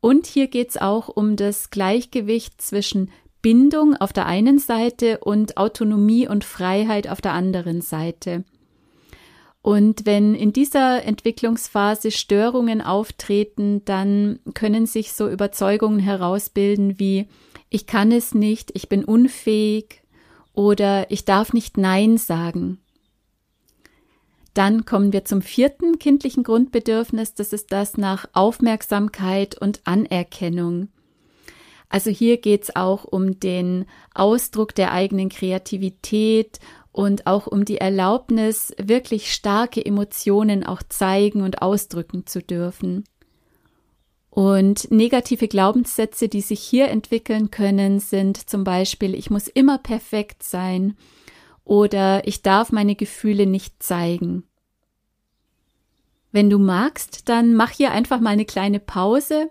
Und 0.00 0.26
hier 0.26 0.46
geht 0.46 0.70
es 0.70 0.76
auch 0.76 1.08
um 1.08 1.36
das 1.36 1.70
Gleichgewicht 1.70 2.60
zwischen 2.62 3.10
Bindung 3.42 3.96
auf 3.96 4.12
der 4.12 4.26
einen 4.26 4.58
Seite 4.58 5.18
und 5.18 5.56
Autonomie 5.56 6.28
und 6.28 6.44
Freiheit 6.44 7.08
auf 7.08 7.20
der 7.20 7.32
anderen 7.32 7.80
Seite. 7.80 8.44
Und 9.62 10.06
wenn 10.06 10.34
in 10.34 10.52
dieser 10.52 11.04
Entwicklungsphase 11.04 12.10
Störungen 12.10 12.80
auftreten, 12.80 13.84
dann 13.84 14.38
können 14.54 14.86
sich 14.86 15.12
so 15.12 15.28
Überzeugungen 15.28 15.98
herausbilden 15.98 16.98
wie 16.98 17.26
ich 17.70 17.86
kann 17.86 18.12
es 18.12 18.34
nicht, 18.34 18.70
ich 18.74 18.88
bin 18.88 19.04
unfähig 19.04 20.02
oder 20.54 21.10
ich 21.10 21.24
darf 21.24 21.52
nicht 21.52 21.76
Nein 21.76 22.16
sagen. 22.16 22.78
Dann 24.58 24.84
kommen 24.84 25.12
wir 25.12 25.24
zum 25.24 25.40
vierten 25.40 26.00
kindlichen 26.00 26.42
Grundbedürfnis, 26.42 27.32
das 27.32 27.52
ist 27.52 27.70
das 27.70 27.96
nach 27.96 28.28
Aufmerksamkeit 28.32 29.56
und 29.56 29.82
Anerkennung. 29.84 30.88
Also 31.88 32.10
hier 32.10 32.38
geht 32.38 32.64
es 32.64 32.74
auch 32.74 33.04
um 33.04 33.38
den 33.38 33.86
Ausdruck 34.16 34.74
der 34.74 34.90
eigenen 34.90 35.28
Kreativität 35.28 36.58
und 36.90 37.28
auch 37.28 37.46
um 37.46 37.64
die 37.64 37.78
Erlaubnis, 37.78 38.74
wirklich 38.82 39.32
starke 39.32 39.86
Emotionen 39.86 40.66
auch 40.66 40.82
zeigen 40.88 41.42
und 41.42 41.62
ausdrücken 41.62 42.26
zu 42.26 42.42
dürfen. 42.42 43.04
Und 44.28 44.90
negative 44.90 45.46
Glaubenssätze, 45.46 46.28
die 46.28 46.40
sich 46.40 46.58
hier 46.58 46.88
entwickeln 46.88 47.52
können, 47.52 48.00
sind 48.00 48.50
zum 48.50 48.64
Beispiel, 48.64 49.14
ich 49.14 49.30
muss 49.30 49.46
immer 49.46 49.78
perfekt 49.78 50.42
sein 50.42 50.96
oder 51.62 52.26
ich 52.26 52.42
darf 52.42 52.72
meine 52.72 52.96
Gefühle 52.96 53.46
nicht 53.46 53.80
zeigen. 53.80 54.47
Wenn 56.32 56.50
du 56.50 56.58
magst, 56.58 57.28
dann 57.28 57.54
mach 57.54 57.70
hier 57.70 57.92
einfach 57.92 58.20
mal 58.20 58.30
eine 58.30 58.44
kleine 58.44 58.80
Pause 58.80 59.50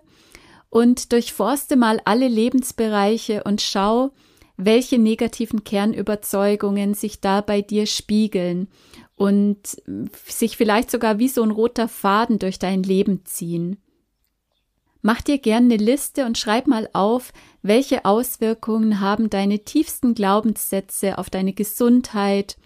und 0.70 1.12
durchforste 1.12 1.76
mal 1.76 2.00
alle 2.04 2.28
Lebensbereiche 2.28 3.42
und 3.44 3.60
schau, 3.60 4.12
welche 4.56 4.98
negativen 4.98 5.64
Kernüberzeugungen 5.64 6.94
sich 6.94 7.20
da 7.20 7.40
bei 7.40 7.62
dir 7.62 7.86
spiegeln 7.86 8.68
und 9.14 9.82
sich 10.26 10.56
vielleicht 10.56 10.90
sogar 10.90 11.18
wie 11.18 11.28
so 11.28 11.42
ein 11.42 11.50
roter 11.50 11.88
Faden 11.88 12.38
durch 12.38 12.58
dein 12.58 12.82
Leben 12.82 13.24
ziehen. 13.24 13.78
Mach 15.00 15.20
dir 15.22 15.38
gern 15.38 15.64
eine 15.64 15.76
Liste 15.76 16.26
und 16.26 16.38
schreib 16.38 16.66
mal 16.66 16.88
auf, 16.92 17.32
welche 17.62 18.04
Auswirkungen 18.04 19.00
haben 19.00 19.30
deine 19.30 19.60
tiefsten 19.60 20.14
Glaubenssätze 20.14 21.18
auf 21.18 21.30
deine 21.30 21.52
Gesundheit, 21.52 22.56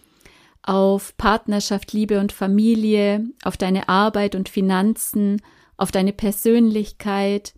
auf 0.62 1.16
Partnerschaft, 1.16 1.92
Liebe 1.92 2.21
und 2.21 2.33
Familie, 2.33 3.26
auf 3.45 3.57
deine 3.57 3.88
Arbeit 3.88 4.35
und 4.35 4.49
Finanzen, 4.49 5.42
auf 5.76 5.90
deine 5.90 6.12
Persönlichkeit 6.12 7.54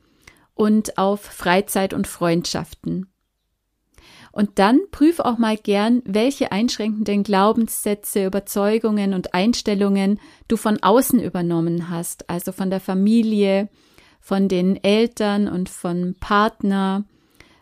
und 0.54 0.98
auf 0.98 1.20
Freizeit 1.20 1.92
und 1.92 2.06
Freundschaften. 2.06 3.08
Und 4.32 4.58
dann 4.58 4.80
prüf 4.90 5.20
auch 5.20 5.38
mal 5.38 5.56
gern, 5.56 6.02
welche 6.04 6.50
einschränkenden 6.50 7.22
Glaubenssätze, 7.22 8.26
Überzeugungen 8.26 9.14
und 9.14 9.32
Einstellungen 9.32 10.18
du 10.48 10.56
von 10.56 10.82
außen 10.82 11.20
übernommen 11.20 11.88
hast, 11.88 12.28
also 12.28 12.50
von 12.50 12.68
der 12.68 12.80
Familie, 12.80 13.68
von 14.20 14.48
den 14.48 14.82
Eltern 14.82 15.46
und 15.46 15.68
von 15.68 16.16
Partner, 16.18 17.04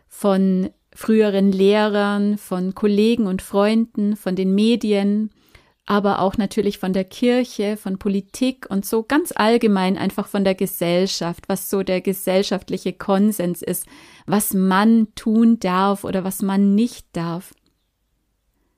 von 0.07 0.71
früheren 0.95 1.51
Lehrern, 1.51 2.37
von 2.37 2.75
Kollegen 2.75 3.27
und 3.27 3.41
Freunden, 3.41 4.15
von 4.15 4.35
den 4.35 4.53
Medien, 4.53 5.31
aber 5.85 6.19
auch 6.19 6.37
natürlich 6.37 6.77
von 6.77 6.93
der 6.93 7.03
Kirche, 7.03 7.75
von 7.75 7.97
Politik 7.97 8.67
und 8.69 8.85
so 8.85 9.03
ganz 9.03 9.33
allgemein 9.35 9.97
einfach 9.97 10.27
von 10.27 10.43
der 10.43 10.55
Gesellschaft, 10.55 11.43
was 11.49 11.69
so 11.69 11.83
der 11.83 11.99
gesellschaftliche 11.99 12.93
Konsens 12.93 13.61
ist, 13.61 13.85
was 14.25 14.53
man 14.53 15.07
tun 15.15 15.59
darf 15.59 16.03
oder 16.03 16.23
was 16.23 16.41
man 16.41 16.73
nicht 16.75 17.07
darf. 17.13 17.53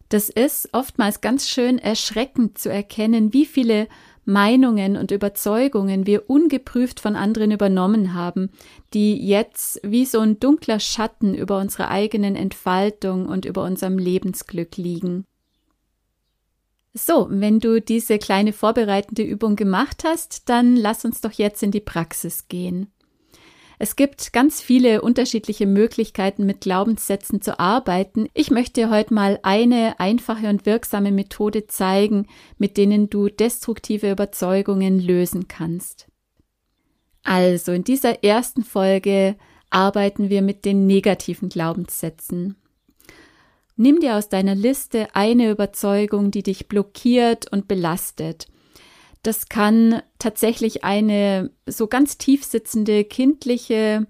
Das 0.09 0.29
ist 0.29 0.69
oftmals 0.71 1.21
ganz 1.21 1.49
schön 1.49 1.77
erschreckend 1.77 2.57
zu 2.57 2.69
erkennen, 2.69 3.33
wie 3.33 3.45
viele 3.45 3.87
Meinungen 4.25 4.97
und 4.97 5.11
Überzeugungen 5.11 6.05
wir 6.05 6.29
ungeprüft 6.29 6.99
von 6.99 7.15
anderen 7.15 7.51
übernommen 7.51 8.13
haben, 8.13 8.49
die 8.93 9.15
jetzt 9.25 9.79
wie 9.83 10.05
so 10.05 10.19
ein 10.19 10.39
dunkler 10.39 10.79
Schatten 10.79 11.33
über 11.33 11.59
unserer 11.59 11.89
eigenen 11.89 12.35
Entfaltung 12.35 13.27
und 13.27 13.45
über 13.45 13.63
unserem 13.63 13.97
Lebensglück 13.97 14.77
liegen. 14.77 15.25
So, 16.93 17.27
wenn 17.29 17.59
du 17.59 17.81
diese 17.81 18.17
kleine 18.17 18.53
vorbereitende 18.53 19.21
Übung 19.21 19.55
gemacht 19.55 20.03
hast, 20.05 20.47
dann 20.49 20.75
lass 20.77 21.03
uns 21.03 21.21
doch 21.21 21.33
jetzt 21.33 21.61
in 21.61 21.71
die 21.71 21.81
Praxis 21.81 22.47
gehen. 22.47 22.91
Es 23.77 23.95
gibt 23.95 24.31
ganz 24.31 24.61
viele 24.61 25.01
unterschiedliche 25.01 25.65
Möglichkeiten, 25.65 26.45
mit 26.45 26.61
Glaubenssätzen 26.61 27.41
zu 27.41 27.59
arbeiten. 27.59 28.27
Ich 28.33 28.51
möchte 28.51 28.89
heute 28.89 29.13
mal 29.13 29.39
eine 29.43 29.99
einfache 29.99 30.47
und 30.47 30.65
wirksame 30.65 31.11
Methode 31.11 31.67
zeigen, 31.67 32.27
mit 32.57 32.77
denen 32.77 33.09
du 33.09 33.27
destruktive 33.27 34.09
Überzeugungen 34.11 34.99
lösen 34.99 35.47
kannst. 35.47 36.07
Also, 37.23 37.71
in 37.71 37.83
dieser 37.83 38.23
ersten 38.23 38.63
Folge 38.63 39.35
arbeiten 39.69 40.29
wir 40.29 40.41
mit 40.41 40.63
den 40.63 40.85
negativen 40.87 41.49
Glaubenssätzen. 41.49 42.55
Nimm 43.75 43.99
dir 43.99 44.15
aus 44.15 44.29
deiner 44.29 44.55
Liste 44.55 45.07
eine 45.13 45.49
Überzeugung, 45.49 46.31
die 46.31 46.43
dich 46.43 46.69
blockiert 46.69 47.51
und 47.51 47.67
belastet. 47.67 48.47
Das 49.25 49.49
kann 49.49 50.03
tatsächlich 50.19 50.83
eine 50.83 51.49
so 51.65 51.87
ganz 51.87 52.19
tief 52.19 52.43
sitzende 52.43 53.03
kindliche 53.03 54.05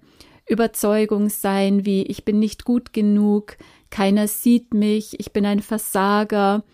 Überzeugung 0.46 1.30
sein, 1.30 1.86
wie 1.86 2.04
ich 2.04 2.26
bin 2.26 2.38
nicht 2.38 2.66
gut 2.66 2.92
genug, 2.92 3.56
keiner 3.90 4.28
sieht 4.28 4.74
mich, 4.74 5.18
ich 5.18 5.32
bin 5.32 5.46
ein 5.46 5.62
Versager. 5.62 6.66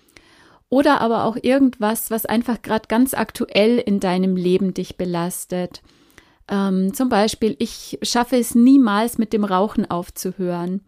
Oder 0.69 1.01
aber 1.01 1.25
auch 1.25 1.37
irgendwas, 1.39 2.09
was 2.09 2.25
einfach 2.25 2.63
gerade 2.63 2.87
ganz 2.87 3.13
aktuell 3.13 3.77
in 3.77 3.99
deinem 3.99 4.35
Leben 4.35 4.73
dich 4.73 4.97
belastet. 4.97 5.83
Ähm, 6.47 6.95
zum 6.95 7.09
Beispiel, 7.09 7.55
ich 7.59 7.99
schaffe 8.01 8.37
es 8.37 8.55
niemals 8.55 9.19
mit 9.19 9.33
dem 9.33 9.43
Rauchen 9.43 9.87
aufzuhören. 9.91 10.81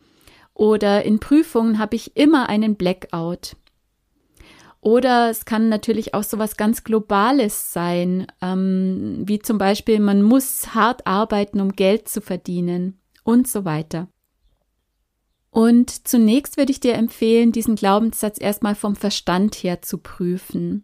Oder 0.56 1.04
in 1.04 1.20
Prüfungen 1.20 1.78
habe 1.78 1.98
ich 1.98 2.18
immer 2.18 2.50
einen 2.50 2.78
Blackout. 2.78 3.58
Oder 4.84 5.30
es 5.30 5.46
kann 5.46 5.70
natürlich 5.70 6.14
auch 6.14 6.24
so 6.24 6.40
was 6.40 6.58
ganz 6.58 6.84
Globales 6.84 7.72
sein, 7.72 8.28
ähm, 8.42 9.24
wie 9.26 9.40
zum 9.40 9.58
Beispiel, 9.58 10.02
man 10.02 10.22
muss 10.22 10.76
hart 10.76 11.08
arbeiten, 11.08 11.62
um 11.62 11.72
Geld 11.72 12.10
zu 12.10 12.20
verdienen 12.20 13.00
und 13.24 13.48
so 13.48 13.64
weiter. 13.64 14.10
Und 15.52 16.06
zunächst 16.06 16.58
würde 16.58 16.74
ich 16.74 16.82
dir 16.82 16.96
empfehlen, 16.96 17.54
diesen 17.54 17.76
Glaubenssatz 17.76 18.42
erstmal 18.42 18.76
vom 18.76 18.98
Verstand 18.98 19.56
her 19.56 19.82
zu 19.82 20.00
prüfen. 20.00 20.84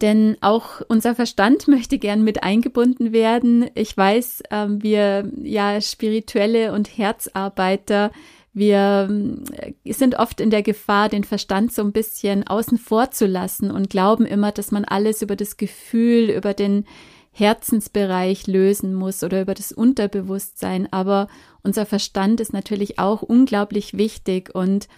Denn 0.00 0.36
auch 0.40 0.80
unser 0.88 1.14
Verstand 1.14 1.68
möchte 1.68 1.98
gern 1.98 2.24
mit 2.24 2.42
eingebunden 2.42 3.12
werden. 3.12 3.70
Ich 3.76 3.96
weiß, 3.96 4.42
äh, 4.50 4.66
wir 4.68 5.30
ja 5.40 5.80
spirituelle 5.80 6.72
und 6.72 6.98
Herzarbeiter, 6.98 8.10
wir 8.54 9.08
äh, 9.52 9.92
sind 9.92 10.14
oft 10.14 10.40
in 10.40 10.50
der 10.50 10.62
Gefahr, 10.62 11.08
den 11.08 11.24
Verstand 11.24 11.72
so 11.72 11.82
ein 11.82 11.92
bisschen 11.92 12.46
außen 12.46 12.78
vor 12.78 13.10
zu 13.10 13.26
lassen 13.26 13.70
und 13.70 13.90
glauben 13.90 14.24
immer, 14.24 14.52
dass 14.52 14.70
man 14.70 14.84
alles 14.84 15.20
über 15.20 15.36
das 15.36 15.56
Gefühl, 15.56 16.30
über 16.30 16.54
den 16.54 16.86
Herzensbereich 17.32 18.46
lösen 18.46 18.94
muss 18.94 19.24
oder 19.24 19.42
über 19.42 19.54
das 19.54 19.72
Unterbewusstsein. 19.72 20.90
Aber 20.92 21.26
unser 21.64 21.84
Verstand 21.84 22.40
ist 22.40 22.52
natürlich 22.52 23.00
auch 23.00 23.22
unglaublich 23.22 23.98
wichtig 23.98 24.54
und 24.54 24.88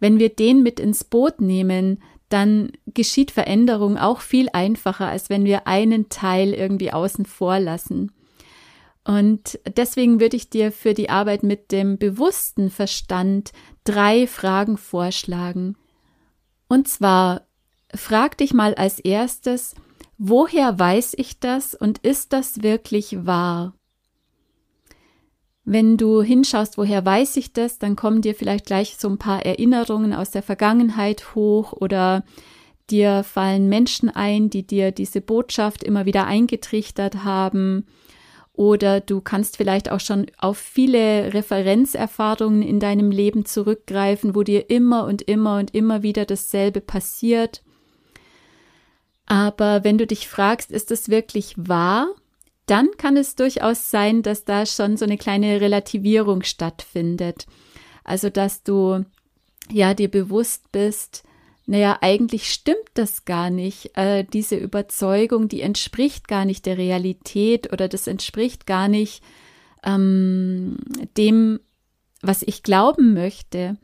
wenn 0.00 0.18
wir 0.18 0.28
den 0.28 0.62
mit 0.62 0.80
ins 0.80 1.04
Boot 1.04 1.40
nehmen, 1.40 2.02
dann 2.28 2.72
geschieht 2.86 3.30
Veränderung 3.30 3.96
auch 3.96 4.20
viel 4.20 4.48
einfacher, 4.52 5.06
als 5.06 5.30
wenn 5.30 5.44
wir 5.44 5.66
einen 5.66 6.08
Teil 6.08 6.52
irgendwie 6.52 6.92
außen 6.92 7.26
vor 7.26 7.58
lassen. 7.58 8.12
Und 9.04 9.58
deswegen 9.76 10.20
würde 10.20 10.36
ich 10.36 10.50
dir 10.50 10.70
für 10.70 10.92
die 10.92 11.08
Arbeit 11.08 11.42
mit 11.42 11.72
dem 11.72 11.98
bewussten 11.98 12.70
Verstand 12.70 13.52
drei 13.84 14.26
Fragen 14.26 14.76
vorschlagen. 14.76 15.76
Und 16.68 16.88
zwar, 16.88 17.46
frag 17.94 18.36
dich 18.36 18.52
mal 18.52 18.74
als 18.74 18.98
erstes, 18.98 19.74
woher 20.18 20.78
weiß 20.78 21.14
ich 21.16 21.40
das 21.40 21.74
und 21.74 21.98
ist 21.98 22.34
das 22.34 22.62
wirklich 22.62 23.24
wahr? 23.24 23.74
Wenn 25.64 25.96
du 25.96 26.22
hinschaust, 26.22 26.78
woher 26.78 27.04
weiß 27.04 27.36
ich 27.38 27.52
das, 27.52 27.78
dann 27.78 27.96
kommen 27.96 28.22
dir 28.22 28.34
vielleicht 28.34 28.66
gleich 28.66 28.96
so 28.98 29.08
ein 29.08 29.18
paar 29.18 29.44
Erinnerungen 29.44 30.14
aus 30.14 30.30
der 30.30 30.42
Vergangenheit 30.42 31.34
hoch 31.34 31.72
oder 31.72 32.24
dir 32.90 33.22
fallen 33.22 33.68
Menschen 33.68 34.08
ein, 34.08 34.50
die 34.50 34.66
dir 34.66 34.92
diese 34.92 35.20
Botschaft 35.20 35.82
immer 35.82 36.06
wieder 36.06 36.26
eingetrichtert 36.26 37.24
haben 37.24 37.86
oder 38.58 39.00
du 39.00 39.20
kannst 39.20 39.56
vielleicht 39.56 39.88
auch 39.88 40.00
schon 40.00 40.26
auf 40.36 40.58
viele 40.58 41.32
Referenzerfahrungen 41.32 42.60
in 42.60 42.80
deinem 42.80 43.12
Leben 43.12 43.44
zurückgreifen, 43.44 44.34
wo 44.34 44.42
dir 44.42 44.68
immer 44.68 45.04
und 45.04 45.22
immer 45.22 45.58
und 45.58 45.76
immer 45.76 46.02
wieder 46.02 46.24
dasselbe 46.24 46.80
passiert. 46.80 47.62
Aber 49.26 49.84
wenn 49.84 49.96
du 49.96 50.08
dich 50.08 50.26
fragst, 50.26 50.72
ist 50.72 50.90
das 50.90 51.08
wirklich 51.08 51.54
wahr? 51.56 52.08
Dann 52.66 52.88
kann 52.96 53.16
es 53.16 53.36
durchaus 53.36 53.92
sein, 53.92 54.22
dass 54.22 54.44
da 54.44 54.66
schon 54.66 54.96
so 54.96 55.04
eine 55.04 55.18
kleine 55.18 55.60
Relativierung 55.60 56.42
stattfindet. 56.42 57.46
Also, 58.02 58.28
dass 58.28 58.64
du 58.64 59.04
ja 59.70 59.94
dir 59.94 60.10
bewusst 60.10 60.72
bist, 60.72 61.22
naja, 61.70 61.98
eigentlich 62.00 62.50
stimmt 62.50 62.88
das 62.94 63.26
gar 63.26 63.50
nicht. 63.50 63.94
Äh, 63.94 64.24
diese 64.24 64.56
Überzeugung, 64.56 65.48
die 65.48 65.60
entspricht 65.60 66.26
gar 66.26 66.46
nicht 66.46 66.64
der 66.64 66.78
Realität 66.78 67.70
oder 67.74 67.88
das 67.88 68.06
entspricht 68.06 68.66
gar 68.66 68.88
nicht 68.88 69.22
ähm, 69.84 70.78
dem, 71.18 71.60
was 72.22 72.42
ich 72.42 72.62
glauben 72.62 73.12
möchte. 73.12 73.76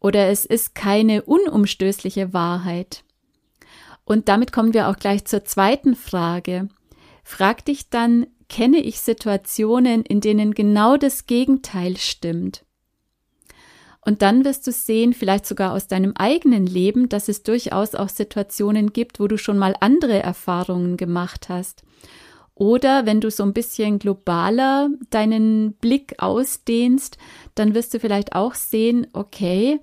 Oder 0.00 0.30
es 0.30 0.46
ist 0.46 0.74
keine 0.74 1.22
unumstößliche 1.22 2.32
Wahrheit. 2.32 3.04
Und 4.04 4.28
damit 4.28 4.50
kommen 4.50 4.74
wir 4.74 4.88
auch 4.88 4.96
gleich 4.96 5.24
zur 5.24 5.44
zweiten 5.44 5.94
Frage. 5.94 6.68
Frag 7.22 7.64
dich 7.64 7.88
dann, 7.88 8.26
kenne 8.48 8.78
ich 8.78 8.98
Situationen, 8.98 10.02
in 10.02 10.20
denen 10.20 10.54
genau 10.54 10.96
das 10.96 11.26
Gegenteil 11.26 11.98
stimmt? 11.98 12.64
Und 14.00 14.22
dann 14.22 14.44
wirst 14.44 14.66
du 14.66 14.72
sehen, 14.72 15.12
vielleicht 15.12 15.46
sogar 15.46 15.72
aus 15.72 15.88
deinem 15.88 16.12
eigenen 16.16 16.66
Leben, 16.66 17.08
dass 17.08 17.28
es 17.28 17.42
durchaus 17.42 17.94
auch 17.94 18.08
Situationen 18.08 18.92
gibt, 18.92 19.20
wo 19.20 19.26
du 19.26 19.36
schon 19.36 19.58
mal 19.58 19.74
andere 19.80 20.22
Erfahrungen 20.22 20.96
gemacht 20.96 21.48
hast. 21.48 21.82
Oder 22.54 23.06
wenn 23.06 23.20
du 23.20 23.30
so 23.30 23.44
ein 23.44 23.52
bisschen 23.52 23.98
globaler 23.98 24.90
deinen 25.10 25.74
Blick 25.74 26.14
ausdehnst, 26.18 27.18
dann 27.54 27.74
wirst 27.74 27.94
du 27.94 28.00
vielleicht 28.00 28.34
auch 28.34 28.54
sehen, 28.54 29.06
okay, 29.12 29.80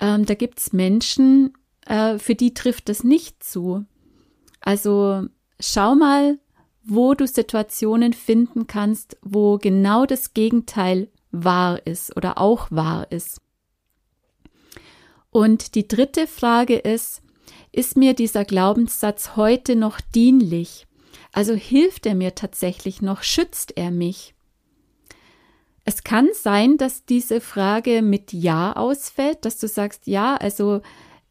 ähm, 0.00 0.26
da 0.26 0.34
gibt's 0.34 0.72
Menschen, 0.72 1.52
äh, 1.86 2.18
für 2.18 2.34
die 2.34 2.54
trifft 2.54 2.88
es 2.88 3.04
nicht 3.04 3.44
zu. 3.44 3.84
Also 4.60 5.26
schau 5.60 5.94
mal, 5.94 6.38
wo 6.84 7.14
du 7.14 7.26
Situationen 7.26 8.12
finden 8.12 8.66
kannst, 8.66 9.16
wo 9.22 9.58
genau 9.58 10.06
das 10.06 10.34
Gegenteil 10.34 11.08
wahr 11.30 11.86
ist 11.86 12.16
oder 12.16 12.38
auch 12.38 12.68
wahr 12.70 13.12
ist. 13.12 13.40
Und 15.30 15.74
die 15.74 15.86
dritte 15.86 16.26
Frage 16.26 16.76
ist, 16.76 17.22
ist 17.72 17.96
mir 17.96 18.14
dieser 18.14 18.44
Glaubenssatz 18.44 19.36
heute 19.36 19.76
noch 19.76 20.00
dienlich? 20.00 20.86
Also 21.32 21.54
hilft 21.54 22.06
er 22.06 22.14
mir 22.14 22.34
tatsächlich 22.34 23.02
noch? 23.02 23.22
Schützt 23.22 23.76
er 23.76 23.90
mich? 23.90 24.34
Es 25.84 26.04
kann 26.04 26.28
sein, 26.32 26.76
dass 26.76 27.04
diese 27.04 27.40
Frage 27.40 28.02
mit 28.02 28.32
Ja 28.32 28.74
ausfällt, 28.74 29.44
dass 29.44 29.58
du 29.58 29.68
sagst, 29.68 30.06
ja, 30.06 30.36
also 30.36 30.80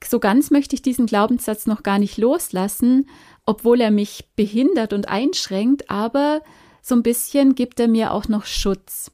so 0.03 0.19
ganz 0.19 0.51
möchte 0.51 0.75
ich 0.75 0.81
diesen 0.81 1.05
Glaubenssatz 1.05 1.65
noch 1.67 1.83
gar 1.83 1.99
nicht 1.99 2.17
loslassen, 2.17 3.09
obwohl 3.45 3.81
er 3.81 3.91
mich 3.91 4.29
behindert 4.35 4.93
und 4.93 5.09
einschränkt, 5.09 5.89
aber 5.89 6.41
so 6.81 6.95
ein 6.95 7.03
bisschen 7.03 7.55
gibt 7.55 7.79
er 7.79 7.87
mir 7.87 8.11
auch 8.11 8.27
noch 8.27 8.45
Schutz. 8.45 9.11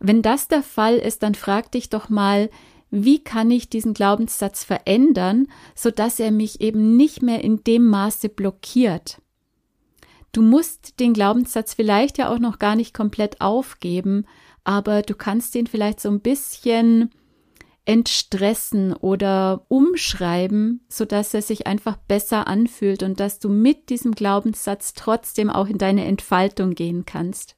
Wenn 0.00 0.20
das 0.20 0.48
der 0.48 0.62
Fall 0.62 0.96
ist, 0.96 1.22
dann 1.22 1.34
frag 1.34 1.70
dich 1.72 1.88
doch 1.88 2.08
mal, 2.08 2.50
wie 2.92 3.24
kann 3.24 3.50
ich 3.50 3.70
diesen 3.70 3.94
Glaubenssatz 3.94 4.64
verändern, 4.64 5.48
so 5.74 5.90
dass 5.90 6.20
er 6.20 6.30
mich 6.30 6.60
eben 6.60 6.96
nicht 6.96 7.22
mehr 7.22 7.42
in 7.42 7.64
dem 7.64 7.88
Maße 7.88 8.28
blockiert. 8.28 9.20
Du 10.30 10.42
musst 10.42 11.00
den 11.00 11.14
Glaubenssatz 11.14 11.74
vielleicht 11.74 12.18
ja 12.18 12.32
auch 12.32 12.38
noch 12.38 12.58
gar 12.58 12.76
nicht 12.76 12.94
komplett 12.94 13.40
aufgeben, 13.40 14.26
aber 14.62 15.02
du 15.02 15.14
kannst 15.14 15.54
ihn 15.54 15.66
vielleicht 15.66 16.00
so 16.00 16.10
ein 16.10 16.20
bisschen 16.20 17.10
entstressen 17.86 18.92
oder 18.92 19.64
umschreiben, 19.68 20.84
so 20.88 21.06
dass 21.06 21.32
er 21.34 21.42
sich 21.42 21.66
einfach 21.66 21.96
besser 21.96 22.46
anfühlt 22.46 23.02
und 23.02 23.18
dass 23.20 23.38
du 23.38 23.48
mit 23.48 23.88
diesem 23.88 24.12
Glaubenssatz 24.12 24.92
trotzdem 24.92 25.50
auch 25.50 25.66
in 25.66 25.78
deine 25.78 26.04
Entfaltung 26.04 26.74
gehen 26.74 27.04
kannst. 27.06 27.56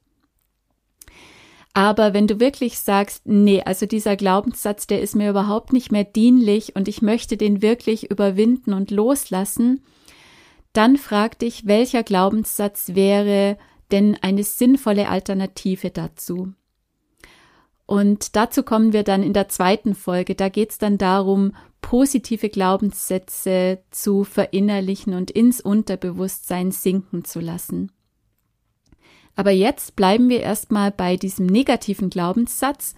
Aber 1.75 2.13
wenn 2.13 2.25
du 2.25 2.39
wirklich 2.39 2.79
sagst, 2.79 3.23
nee, 3.25 3.61
also 3.61 3.85
dieser 3.85 4.15
Glaubenssatz, 4.15 4.87
der 4.87 5.01
ist 5.01 5.13
mir 5.13 5.29
überhaupt 5.29 5.73
nicht 5.73 5.91
mehr 5.91 6.05
dienlich 6.05 6.73
und 6.73 6.87
ich 6.87 7.01
möchte 7.01 7.35
den 7.35 7.61
wirklich 7.61 8.09
überwinden 8.09 8.71
und 8.71 8.91
loslassen, 8.91 9.83
dann 10.71 10.95
frag 10.95 11.37
dich, 11.37 11.67
welcher 11.67 12.01
Glaubenssatz 12.01 12.95
wäre 12.95 13.57
denn 13.91 14.17
eine 14.21 14.45
sinnvolle 14.45 15.09
Alternative 15.09 15.89
dazu? 15.89 16.53
Und 17.85 18.37
dazu 18.37 18.63
kommen 18.63 18.93
wir 18.93 19.03
dann 19.03 19.21
in 19.21 19.33
der 19.33 19.49
zweiten 19.49 19.95
Folge. 19.95 20.33
Da 20.33 20.47
geht 20.47 20.71
es 20.71 20.77
dann 20.77 20.97
darum, 20.97 21.51
positive 21.81 22.47
Glaubenssätze 22.47 23.79
zu 23.91 24.23
verinnerlichen 24.23 25.13
und 25.13 25.29
ins 25.29 25.59
Unterbewusstsein 25.59 26.71
sinken 26.71 27.25
zu 27.25 27.41
lassen. 27.41 27.91
Aber 29.35 29.51
jetzt 29.51 29.95
bleiben 29.95 30.29
wir 30.29 30.41
erstmal 30.41 30.91
bei 30.91 31.17
diesem 31.17 31.45
negativen 31.45 32.09
Glaubenssatz 32.09 32.95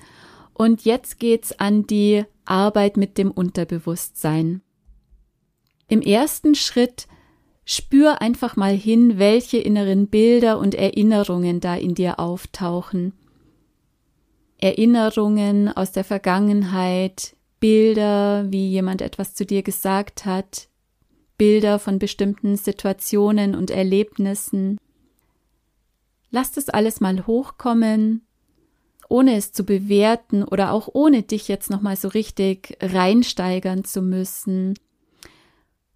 und 0.53 0.85
jetzt 0.85 1.19
geht's 1.19 1.57
an 1.59 1.87
die 1.87 2.25
Arbeit 2.45 2.97
mit 2.97 3.17
dem 3.17 3.31
Unterbewusstsein. 3.31 4.61
Im 5.87 6.01
ersten 6.01 6.55
Schritt 6.55 7.07
spür 7.65 8.21
einfach 8.21 8.55
mal 8.55 8.75
hin, 8.75 9.19
welche 9.19 9.57
inneren 9.57 10.07
Bilder 10.07 10.59
und 10.59 10.75
Erinnerungen 10.75 11.59
da 11.59 11.75
in 11.75 11.95
dir 11.95 12.19
auftauchen. 12.19 13.13
Erinnerungen 14.59 15.69
aus 15.69 15.91
der 15.91 16.03
Vergangenheit, 16.03 17.35
Bilder, 17.59 18.45
wie 18.49 18.69
jemand 18.69 19.01
etwas 19.01 19.33
zu 19.33 19.45
dir 19.45 19.63
gesagt 19.63 20.25
hat, 20.25 20.69
Bilder 21.37 21.77
von 21.77 21.99
bestimmten 21.99 22.55
Situationen 22.55 23.55
und 23.55 23.69
Erlebnissen. 23.69 24.77
Lass 26.31 26.51
das 26.51 26.69
alles 26.69 26.99
mal 26.99 27.25
hochkommen, 27.25 28.25
ohne 29.09 29.35
es 29.35 29.53
zu 29.53 29.63
bewerten 29.63 30.43
oder 30.43 30.71
auch 30.71 30.89
ohne 30.91 31.23
dich 31.23 31.47
jetzt 31.47 31.69
nochmal 31.69 31.95
so 31.95 32.09
richtig 32.09 32.77
reinsteigern 32.81 33.83
zu 33.83 34.01
müssen. 34.01 34.73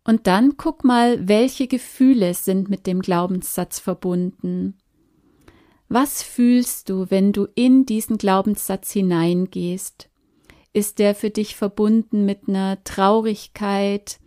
Und 0.04 0.28
dann 0.28 0.58
guck 0.58 0.84
mal, 0.84 1.28
welche 1.28 1.68
Gefühle 1.68 2.34
sind 2.34 2.70
mit 2.70 2.88
dem 2.88 3.02
Glaubenssatz 3.02 3.80
verbunden. 3.80 4.78
Was 5.90 6.24
fühlst 6.24 6.90
du, 6.90 7.08
wenn 7.10 7.34
du 7.34 7.48
in 7.54 7.86
diesen 7.86 8.18
Glaubenssatz 8.18 8.92
hineingehst? 8.92 10.10
Ist 10.74 11.00
der 11.00 11.14
für 11.16 11.30
dich 11.30 11.58
verbunden 11.58 12.26
mit 12.26 12.48
einer 12.48 12.82
Traurigkeit 12.86 14.20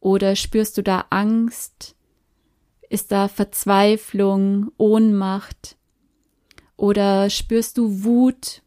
oder 0.00 0.34
spürst 0.34 0.78
du 0.78 0.82
da 0.82 1.04
Angst? 1.10 1.94
Ist 2.90 3.12
da 3.12 3.28
Verzweiflung, 3.28 4.72
Ohnmacht? 4.76 5.76
Oder 6.76 7.30
spürst 7.30 7.78
du 7.78 8.02
Wut? 8.02 8.62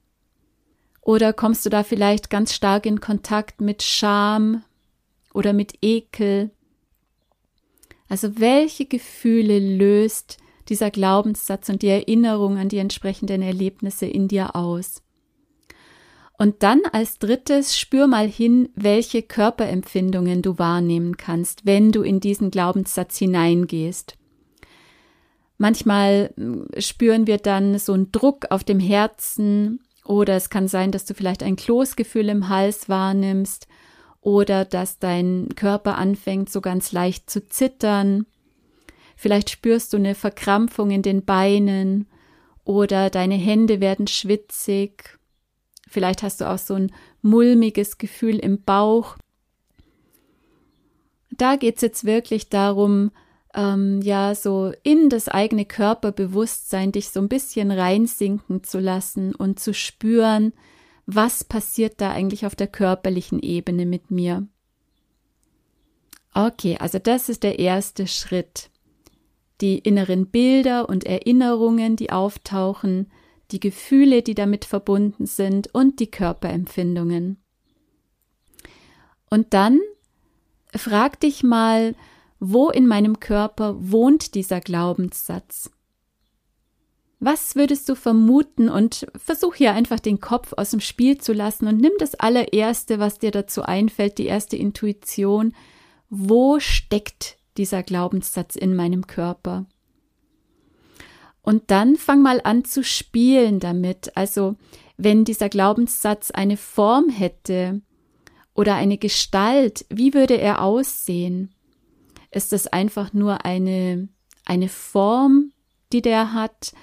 Oder 1.01 1.33
kommst 1.33 1.65
du 1.65 1.69
da 1.69 1.83
vielleicht 1.83 2.29
ganz 2.29 2.53
stark 2.53 2.85
in 2.85 3.01
Kontakt 3.01 3.59
mit 3.59 3.83
Scham 3.83 4.63
oder 5.33 5.51
mit 5.51 5.73
Ekel? 5.81 6.51
Also 8.07 8.39
welche 8.39 8.85
Gefühle 8.85 9.59
löst 9.59 10.37
dieser 10.69 10.89
Glaubenssatz 10.89 11.67
und 11.67 11.81
die 11.81 11.89
Erinnerung 11.89 12.57
an 12.57 12.69
die 12.69 12.77
entsprechenden 12.77 13.41
Erlebnisse 13.41 14.05
in 14.05 14.29
dir 14.29 14.55
aus? 14.55 15.02
Und 16.37 16.63
dann 16.63 16.81
als 16.91 17.19
drittes 17.19 17.77
spür 17.77 18.07
mal 18.07 18.27
hin, 18.27 18.69
welche 18.75 19.21
Körperempfindungen 19.21 20.41
du 20.41 20.57
wahrnehmen 20.57 21.15
kannst, 21.15 21.65
wenn 21.65 21.91
du 21.91 22.01
in 22.01 22.19
diesen 22.19 22.49
Glaubenssatz 22.49 23.17
hineingehst. 23.17 24.17
Manchmal 25.57 26.33
hm, 26.35 26.67
spüren 26.79 27.27
wir 27.27 27.37
dann 27.37 27.77
so 27.77 27.93
einen 27.93 28.11
Druck 28.11 28.47
auf 28.49 28.63
dem 28.63 28.79
Herzen 28.79 29.79
oder 30.03 30.35
es 30.35 30.49
kann 30.49 30.67
sein, 30.67 30.91
dass 30.91 31.05
du 31.05 31.13
vielleicht 31.13 31.43
ein 31.43 31.55
Kloßgefühl 31.55 32.29
im 32.29 32.49
Hals 32.49 32.89
wahrnimmst 32.89 33.67
oder 34.19 34.65
dass 34.65 34.99
dein 34.99 35.49
Körper 35.55 35.97
anfängt 35.97 36.49
so 36.49 36.61
ganz 36.61 36.91
leicht 36.91 37.29
zu 37.29 37.47
zittern. 37.47 38.25
Vielleicht 39.15 39.49
spürst 39.49 39.93
du 39.93 39.97
eine 39.97 40.15
Verkrampfung 40.15 40.91
in 40.91 41.01
den 41.01 41.23
Beinen 41.23 42.07
oder 42.65 43.09
deine 43.09 43.35
Hände 43.35 43.79
werden 43.79 44.07
schwitzig. 44.07 45.17
Vielleicht 45.93 46.23
hast 46.23 46.41
du 46.41 46.49
auch 46.49 46.57
so 46.57 46.73
ein 46.73 46.91
mulmiges 47.21 47.99
Gefühl 47.99 48.39
im 48.39 48.63
Bauch. 48.63 49.15
Da 51.29 51.55
geht 51.55 51.75
es 51.75 51.83
jetzt 51.83 52.03
wirklich 52.03 52.49
darum, 52.49 53.11
ähm, 53.53 54.01
ja, 54.01 54.33
so 54.33 54.73
in 54.81 55.09
das 55.09 55.29
eigene 55.29 55.65
Körperbewusstsein 55.65 56.91
dich 56.91 57.09
so 57.09 57.19
ein 57.19 57.29
bisschen 57.29 57.69
reinsinken 57.69 58.63
zu 58.63 58.79
lassen 58.79 59.35
und 59.35 59.59
zu 59.59 59.75
spüren, 59.75 60.53
was 61.05 61.43
passiert 61.43 62.01
da 62.01 62.09
eigentlich 62.09 62.47
auf 62.47 62.55
der 62.55 62.67
körperlichen 62.67 63.39
Ebene 63.39 63.85
mit 63.85 64.09
mir. 64.09 64.47
Okay, 66.33 66.75
also 66.79 66.97
das 66.97 67.29
ist 67.29 67.43
der 67.43 67.59
erste 67.59 68.07
Schritt. 68.07 68.71
Die 69.61 69.77
inneren 69.77 70.25
Bilder 70.25 70.89
und 70.89 71.03
Erinnerungen, 71.03 71.95
die 71.97 72.11
auftauchen, 72.11 73.11
die 73.53 73.59
Gefühle, 73.59 74.21
die 74.23 74.35
damit 74.35 74.65
verbunden 74.65 75.25
sind 75.25 75.73
und 75.73 75.99
die 75.99 76.11
Körperempfindungen. 76.11 77.37
Und 79.29 79.53
dann 79.53 79.79
frag 80.75 81.19
dich 81.19 81.43
mal, 81.43 81.95
wo 82.39 82.69
in 82.69 82.87
meinem 82.87 83.19
Körper 83.19 83.75
wohnt 83.79 84.35
dieser 84.35 84.59
Glaubenssatz? 84.59 85.71
Was 87.19 87.55
würdest 87.55 87.87
du 87.87 87.95
vermuten 87.95 88.67
und 88.67 89.07
versuch 89.15 89.55
hier 89.55 89.73
einfach 89.73 90.01
den 90.01 90.19
Kopf 90.19 90.51
aus 90.57 90.71
dem 90.71 90.81
Spiel 90.81 91.19
zu 91.19 91.31
lassen 91.31 91.67
und 91.67 91.79
nimm 91.79 91.93
das 91.99 92.15
allererste, 92.15 92.99
was 92.99 93.17
dir 93.17 93.31
dazu 93.31 93.61
einfällt, 93.61 94.17
die 94.17 94.25
erste 94.25 94.57
Intuition. 94.57 95.53
Wo 96.09 96.59
steckt 96.59 97.37
dieser 97.55 97.81
Glaubenssatz 97.81 98.57
in 98.57 98.75
meinem 98.75 99.07
Körper? 99.07 99.67
Und 101.43 101.69
dann 101.71 101.97
fang 101.97 102.21
mal 102.21 102.39
an 102.43 102.63
zu 102.63 102.83
spielen 102.83 103.59
damit. 103.59 104.15
Also, 104.15 104.55
wenn 104.97 105.25
dieser 105.25 105.49
Glaubenssatz 105.49 106.31
eine 106.31 106.55
Form 106.55 107.09
hätte 107.09 107.81
oder 108.55 108.75
eine 108.75 108.97
Gestalt, 108.97 109.85
wie 109.89 110.13
würde 110.13 110.35
er 110.35 110.61
aussehen? 110.61 111.53
Ist 112.31 112.53
das 112.53 112.67
einfach 112.67 113.11
nur 113.11 113.45
eine, 113.45 114.07
eine 114.45 114.69
Form, 114.69 115.51
die 115.91 116.01
der 116.01 116.33
hat? 116.33 116.73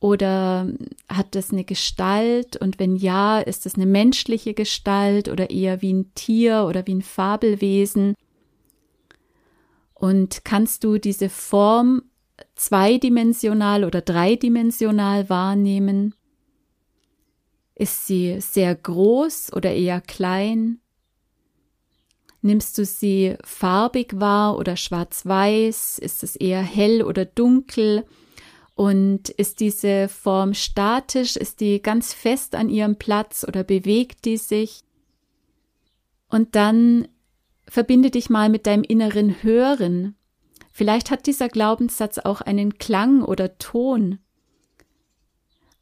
Oder 0.00 0.68
hat 1.08 1.34
das 1.34 1.50
eine 1.50 1.64
Gestalt? 1.64 2.56
Und 2.56 2.78
wenn 2.78 2.96
ja, 2.96 3.38
ist 3.38 3.64
das 3.64 3.74
eine 3.74 3.86
menschliche 3.86 4.52
Gestalt 4.52 5.28
oder 5.28 5.48
eher 5.50 5.80
wie 5.80 5.94
ein 5.94 6.12
Tier 6.14 6.66
oder 6.68 6.86
wie 6.86 6.94
ein 6.94 7.02
Fabelwesen? 7.02 8.14
Und 9.94 10.44
kannst 10.44 10.84
du 10.84 10.98
diese 10.98 11.30
Form 11.30 12.02
zweidimensional 12.60 13.84
oder 13.84 14.02
dreidimensional 14.02 15.30
wahrnehmen? 15.30 16.14
Ist 17.74 18.06
sie 18.06 18.38
sehr 18.40 18.74
groß 18.74 19.54
oder 19.54 19.72
eher 19.72 20.02
klein? 20.02 20.80
Nimmst 22.42 22.76
du 22.76 22.84
sie 22.84 23.36
farbig 23.42 24.20
wahr 24.20 24.58
oder 24.58 24.76
schwarz-weiß? 24.76 25.98
Ist 26.00 26.22
es 26.22 26.36
eher 26.36 26.60
hell 26.60 27.02
oder 27.02 27.24
dunkel? 27.24 28.04
Und 28.74 29.30
ist 29.30 29.60
diese 29.60 30.08
Form 30.08 30.52
statisch? 30.52 31.36
Ist 31.36 31.60
die 31.60 31.80
ganz 31.80 32.12
fest 32.12 32.54
an 32.54 32.68
ihrem 32.68 32.96
Platz 32.96 33.42
oder 33.48 33.64
bewegt 33.64 34.26
die 34.26 34.36
sich? 34.36 34.82
Und 36.28 36.54
dann 36.56 37.08
verbinde 37.66 38.10
dich 38.10 38.28
mal 38.28 38.50
mit 38.50 38.66
deinem 38.66 38.84
inneren 38.84 39.42
Hören. 39.42 40.14
Vielleicht 40.80 41.10
hat 41.10 41.26
dieser 41.26 41.50
Glaubenssatz 41.50 42.16
auch 42.16 42.40
einen 42.40 42.78
Klang 42.78 43.22
oder 43.22 43.58
Ton. 43.58 44.18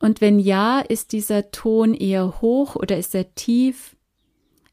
Und 0.00 0.20
wenn 0.20 0.40
ja, 0.40 0.80
ist 0.80 1.12
dieser 1.12 1.52
Ton 1.52 1.94
eher 1.94 2.40
hoch 2.40 2.74
oder 2.74 2.98
ist 2.98 3.14
er 3.14 3.32
tief? 3.37 3.94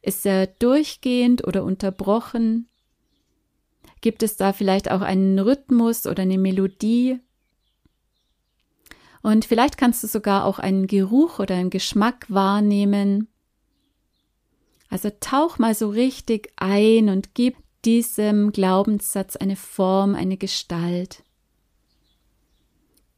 Ist 0.02 0.26
er 0.26 0.48
durchgehend 0.48 1.46
oder 1.46 1.64
unterbrochen? 1.64 2.68
Gibt 4.02 4.24
es 4.24 4.36
da 4.36 4.52
vielleicht 4.52 4.90
auch 4.90 5.02
einen 5.02 5.38
Rhythmus 5.38 6.08
oder 6.08 6.24
eine 6.24 6.40
Melodie? 6.40 7.20
Und 9.22 9.46
vielleicht 9.46 9.78
kannst 9.78 10.04
du 10.04 10.08
sogar 10.08 10.46
auch 10.46 10.58
einen 10.58 10.88
Geruch 10.88 11.38
oder 11.38 11.54
einen 11.54 11.70
Geschmack 11.70 12.26
wahrnehmen. 12.30 13.28
Also 14.90 15.12
tauch 15.20 15.60
mal 15.60 15.76
so 15.76 15.90
richtig 15.90 16.52
ein 16.56 17.10
und 17.10 17.36
gib 17.36 17.58
diesem 17.86 18.52
Glaubenssatz 18.52 19.36
eine 19.36 19.56
Form, 19.56 20.16
eine 20.16 20.38
Gestalt. 20.38 21.24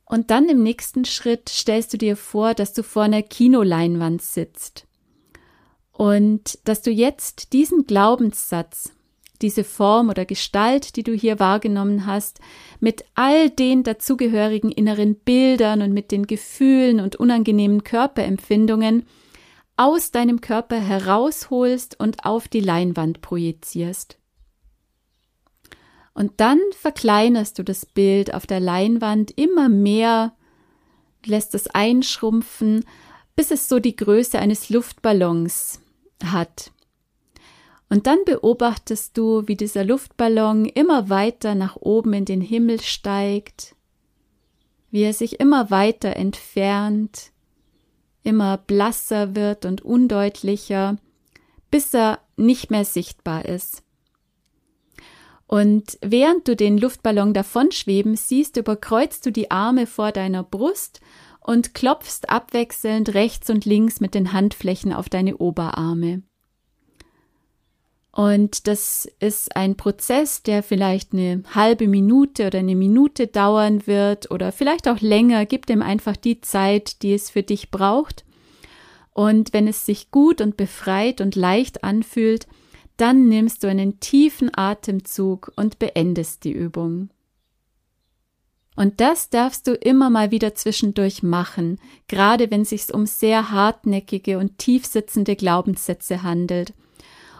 Und 0.05 0.31
dann 0.31 0.47
im 0.49 0.63
nächsten 0.63 1.05
Schritt 1.05 1.49
stellst 1.49 1.93
du 1.93 1.97
dir 1.97 2.15
vor, 2.15 2.53
dass 2.53 2.73
du 2.73 2.83
vor 2.83 3.03
einer 3.03 3.23
Kinoleinwand 3.23 4.21
sitzt 4.21 4.87
und 5.91 6.59
dass 6.63 6.81
du 6.81 6.91
jetzt 6.91 7.51
diesen 7.53 7.85
Glaubenssatz, 7.85 8.93
diese 9.41 9.63
Form 9.63 10.09
oder 10.09 10.25
Gestalt, 10.25 10.95
die 10.95 11.03
du 11.03 11.13
hier 11.13 11.39
wahrgenommen 11.39 12.05
hast, 12.05 12.39
mit 12.79 13.03
all 13.15 13.49
den 13.49 13.83
dazugehörigen 13.83 14.71
inneren 14.71 15.15
Bildern 15.15 15.81
und 15.81 15.93
mit 15.93 16.11
den 16.11 16.25
Gefühlen 16.27 16.99
und 16.99 17.15
unangenehmen 17.15 17.83
Körperempfindungen 17.83 19.05
aus 19.75 20.11
deinem 20.11 20.41
Körper 20.41 20.79
herausholst 20.79 21.99
und 21.99 22.25
auf 22.25 22.47
die 22.47 22.61
Leinwand 22.61 23.21
projizierst. 23.21 24.17
Und 26.17 26.31
dann 26.37 26.59
verkleinerst 26.71 27.59
du 27.59 27.63
das 27.63 27.85
Bild 27.85 28.33
auf 28.33 28.47
der 28.47 28.59
Leinwand 28.59 29.29
immer 29.37 29.69
mehr, 29.69 30.33
lässt 31.23 31.53
es 31.53 31.67
einschrumpfen, 31.67 32.85
bis 33.35 33.51
es 33.51 33.69
so 33.69 33.77
die 33.77 33.95
Größe 33.95 34.39
eines 34.39 34.71
Luftballons 34.71 35.79
hat. 36.23 36.71
Und 37.87 38.07
dann 38.07 38.17
beobachtest 38.25 39.15
du, 39.15 39.47
wie 39.47 39.55
dieser 39.55 39.85
Luftballon 39.85 40.65
immer 40.65 41.07
weiter 41.11 41.53
nach 41.53 41.75
oben 41.75 42.13
in 42.13 42.25
den 42.25 42.41
Himmel 42.41 42.81
steigt, 42.81 43.75
wie 44.89 45.03
er 45.03 45.13
sich 45.13 45.39
immer 45.39 45.69
weiter 45.69 46.15
entfernt, 46.15 47.31
immer 48.23 48.57
blasser 48.57 49.35
wird 49.35 49.65
und 49.65 49.83
undeutlicher, 49.83 50.97
bis 51.69 51.93
er 51.93 52.21
nicht 52.37 52.71
mehr 52.71 52.85
sichtbar 52.85 53.45
ist. 53.45 53.83
Und 55.47 55.97
während 56.01 56.47
du 56.47 56.55
den 56.55 56.77
Luftballon 56.77 57.33
davonschweben 57.33 58.15
siehst, 58.15 58.57
überkreuzt 58.57 59.25
du 59.25 59.31
die 59.31 59.49
Arme 59.49 59.87
vor 59.87 60.11
deiner 60.11 60.43
Brust 60.43 60.99
und 61.39 61.73
klopfst 61.73 62.29
abwechselnd 62.29 63.13
rechts 63.13 63.49
und 63.49 63.63
links 63.63 64.01
mit 64.01 64.13
den 64.13 64.33
Handflächen 64.33 64.91
auf 64.91 65.07
deine 65.07 65.37
Oberarme. 65.37 66.21
Und 68.11 68.67
das 68.67 69.07
ist 69.19 69.55
ein 69.55 69.77
Prozess, 69.77 70.41
der 70.41 70.63
vielleicht 70.63 71.13
eine 71.13 71.43
halbe 71.53 71.87
Minute 71.87 72.47
oder 72.47 72.59
eine 72.59 72.75
Minute 72.75 73.27
dauern 73.27 73.85
wird 73.85 74.31
oder 74.31 74.51
vielleicht 74.51 74.87
auch 74.89 74.99
länger. 74.99 75.45
Gib 75.45 75.67
dem 75.67 75.83
einfach 75.83 76.17
die 76.17 76.41
Zeit, 76.41 77.03
die 77.03 77.13
es 77.13 77.29
für 77.29 77.43
dich 77.43 77.69
braucht. 77.69 78.25
Und 79.13 79.53
wenn 79.53 79.67
es 79.67 79.85
sich 79.85 80.09
gut 80.09 80.41
und 80.41 80.57
befreit 80.57 81.21
und 81.21 81.35
leicht 81.35 81.83
anfühlt, 81.83 82.47
dann 82.97 83.27
nimmst 83.27 83.63
du 83.63 83.67
einen 83.67 83.99
tiefen 83.99 84.51
Atemzug 84.53 85.51
und 85.55 85.79
beendest 85.79 86.43
die 86.43 86.51
Übung. 86.51 87.09
Und 88.75 89.01
das 89.01 89.31
darfst 89.31 89.65
du 89.65 89.73
immer 89.73 90.11
mal 90.11 90.29
wieder 90.29 90.53
zwischendurch 90.53 91.23
machen, 91.23 91.79
gerade 92.07 92.51
wenn 92.51 92.61
es 92.61 92.69
sich 92.69 92.93
um 92.93 93.07
sehr 93.07 93.49
hartnäckige 93.49 94.37
und 94.37 94.59
tiefsitzende 94.59 95.35
Glaubenssätze 95.35 96.21
handelt. 96.21 96.73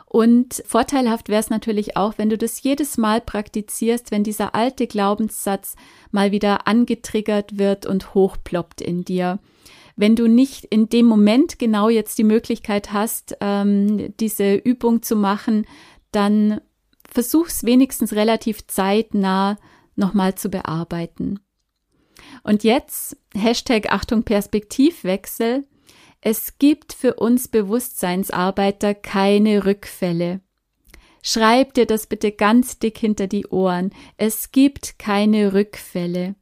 Und 0.10 0.64
vorteilhaft 0.66 1.30
wäre 1.30 1.42
es 1.42 1.52
natürlich 1.52 1.96
auch, 1.96 2.18
wenn 2.18 2.30
du 2.30 2.40
das 2.40 2.64
jedes 2.64 2.98
Mal 2.98 3.22
praktizierst, 3.22 4.10
wenn 4.10 4.24
dieser 4.24 4.56
alte 4.56 4.88
Glaubenssatz 4.88 5.76
mal 6.12 6.32
wieder 6.32 6.66
angetriggert 6.66 7.60
wird 7.60 7.86
und 7.86 8.16
hochploppt 8.16 8.82
in 8.82 9.04
dir. 9.04 9.38
Wenn 9.98 10.16
du 10.16 10.28
nicht 10.28 10.64
in 10.66 10.90
dem 10.90 11.08
Moment 11.08 11.58
genau 11.60 11.90
jetzt 11.90 12.20
die 12.20 12.24
Möglichkeit 12.24 12.94
hast, 12.94 13.36
ähm, 13.42 14.14
diese 14.20 14.54
Übung 14.54 15.02
zu 15.02 15.16
machen, 15.16 15.66
dann 16.12 16.62
versuch's 17.10 17.66
wenigstens 17.66 18.14
relativ 18.14 18.68
zeitnah 18.68 19.58
nochmal 19.96 20.36
zu 20.36 20.50
bearbeiten. 20.50 21.40
Und 22.44 22.64
jetzt, 22.64 23.18
Hashtag 23.34 23.92
Achtung 23.92 24.24
Perspektivwechsel, 24.24 25.66
es 26.22 26.60
gibt 26.60 26.94
für 26.94 27.16
uns 27.16 27.48
Bewusstseinsarbeiter 27.48 28.94
keine 28.94 29.66
Rückfälle. 29.66 30.42
Schreib 31.24 31.74
dir 31.74 31.88
das 31.88 32.06
bitte 32.06 32.32
ganz 32.32 32.78
dick 32.78 33.00
hinter 33.00 33.28
die 33.28 33.48
Ohren. 33.48 33.92
Es 34.18 34.52
gibt 34.52 35.00
keine 35.00 35.54
Rückfälle. 35.54 36.36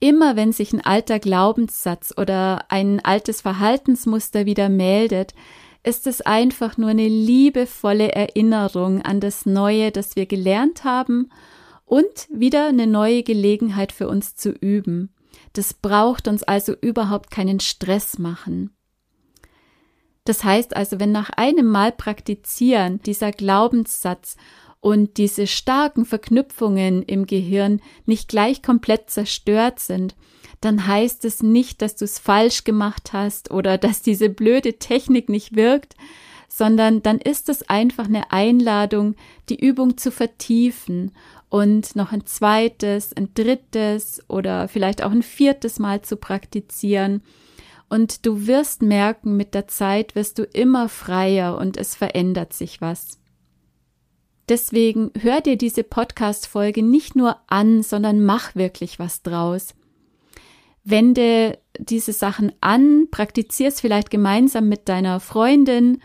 Immer 0.00 0.34
wenn 0.34 0.52
sich 0.52 0.72
ein 0.72 0.80
alter 0.80 1.18
Glaubenssatz 1.18 2.14
oder 2.16 2.64
ein 2.70 3.04
altes 3.04 3.42
Verhaltensmuster 3.42 4.46
wieder 4.46 4.70
meldet, 4.70 5.34
ist 5.82 6.06
es 6.06 6.22
einfach 6.22 6.78
nur 6.78 6.90
eine 6.90 7.06
liebevolle 7.08 8.12
Erinnerung 8.12 9.02
an 9.02 9.20
das 9.20 9.44
Neue, 9.44 9.92
das 9.92 10.16
wir 10.16 10.26
gelernt 10.26 10.84
haben 10.84 11.30
und 11.84 12.28
wieder 12.30 12.68
eine 12.68 12.86
neue 12.86 13.22
Gelegenheit 13.22 13.92
für 13.92 14.08
uns 14.08 14.36
zu 14.36 14.50
üben. 14.50 15.14
Das 15.52 15.74
braucht 15.74 16.28
uns 16.28 16.42
also 16.42 16.74
überhaupt 16.80 17.30
keinen 17.30 17.60
Stress 17.60 18.18
machen. 18.18 18.74
Das 20.24 20.44
heißt 20.44 20.76
also, 20.76 21.00
wenn 21.00 21.12
nach 21.12 21.30
einem 21.30 21.66
Mal 21.66 21.92
praktizieren 21.92 23.00
dieser 23.02 23.32
Glaubenssatz 23.32 24.36
und 24.80 25.18
diese 25.18 25.46
starken 25.46 26.04
Verknüpfungen 26.04 27.02
im 27.02 27.26
Gehirn 27.26 27.80
nicht 28.06 28.28
gleich 28.28 28.62
komplett 28.62 29.10
zerstört 29.10 29.78
sind, 29.78 30.14
dann 30.60 30.86
heißt 30.86 31.24
es 31.24 31.42
nicht, 31.42 31.82
dass 31.82 31.96
du 31.96 32.04
es 32.04 32.18
falsch 32.18 32.64
gemacht 32.64 33.12
hast 33.12 33.50
oder 33.50 33.78
dass 33.78 34.02
diese 34.02 34.28
blöde 34.28 34.78
Technik 34.78 35.28
nicht 35.28 35.56
wirkt, 35.56 35.94
sondern 36.48 37.02
dann 37.02 37.18
ist 37.18 37.48
es 37.48 37.68
einfach 37.68 38.06
eine 38.06 38.32
Einladung, 38.32 39.14
die 39.48 39.58
Übung 39.58 39.96
zu 39.96 40.10
vertiefen 40.10 41.12
und 41.48 41.94
noch 41.96 42.12
ein 42.12 42.26
zweites, 42.26 43.16
ein 43.16 43.32
drittes 43.34 44.22
oder 44.28 44.68
vielleicht 44.68 45.02
auch 45.02 45.12
ein 45.12 45.22
viertes 45.22 45.78
Mal 45.78 46.02
zu 46.02 46.16
praktizieren. 46.16 47.22
Und 47.88 48.24
du 48.26 48.46
wirst 48.46 48.82
merken, 48.82 49.36
mit 49.36 49.54
der 49.54 49.68
Zeit 49.68 50.14
wirst 50.14 50.38
du 50.38 50.44
immer 50.44 50.88
freier 50.88 51.56
und 51.56 51.76
es 51.76 51.94
verändert 51.94 52.52
sich 52.52 52.80
was. 52.80 53.19
Deswegen 54.50 55.12
hör 55.16 55.40
dir 55.40 55.56
diese 55.56 55.84
Podcast-Folge 55.84 56.82
nicht 56.82 57.14
nur 57.14 57.36
an, 57.46 57.84
sondern 57.84 58.24
mach 58.24 58.56
wirklich 58.56 58.98
was 58.98 59.22
draus. 59.22 59.74
Wende 60.82 61.56
diese 61.78 62.12
Sachen 62.12 62.52
an, 62.60 63.06
praktizier 63.12 63.68
es 63.68 63.80
vielleicht 63.80 64.10
gemeinsam 64.10 64.68
mit 64.68 64.88
deiner 64.88 65.20
Freundin, 65.20 66.02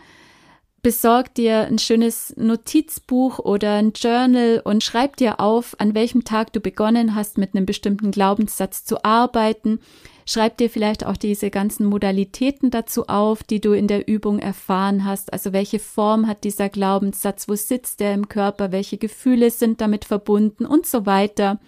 besorg 0.80 1.34
dir 1.34 1.62
ein 1.62 1.80
schönes 1.80 2.34
Notizbuch 2.36 3.40
oder 3.40 3.74
ein 3.74 3.90
Journal 3.96 4.62
und 4.64 4.84
schreib 4.84 5.16
dir 5.16 5.40
auf, 5.40 5.74
an 5.80 5.96
welchem 5.96 6.22
Tag 6.22 6.52
du 6.52 6.60
begonnen 6.60 7.16
hast, 7.16 7.38
mit 7.38 7.56
einem 7.56 7.66
bestimmten 7.66 8.12
Glaubenssatz 8.12 8.84
zu 8.84 9.04
arbeiten. 9.04 9.80
Schreib 10.28 10.56
dir 10.58 10.68
vielleicht 10.68 11.06
auch 11.06 11.16
diese 11.16 11.50
ganzen 11.50 11.86
Modalitäten 11.86 12.72
dazu 12.72 13.06
auf, 13.06 13.44
die 13.44 13.60
du 13.60 13.72
in 13.72 13.86
der 13.86 14.08
Übung 14.08 14.40
erfahren 14.40 15.04
hast. 15.04 15.32
Also 15.32 15.52
welche 15.52 15.78
Form 15.78 16.26
hat 16.26 16.42
dieser 16.42 16.68
Glaubenssatz? 16.68 17.48
Wo 17.48 17.54
sitzt 17.54 18.00
er 18.00 18.12
im 18.12 18.28
Körper? 18.28 18.72
Welche 18.72 18.98
Gefühle 18.98 19.52
sind 19.52 19.80
damit 19.80 20.04
verbunden 20.04 20.66
und 20.66 20.84
so 20.84 21.06
weiter. 21.06 21.60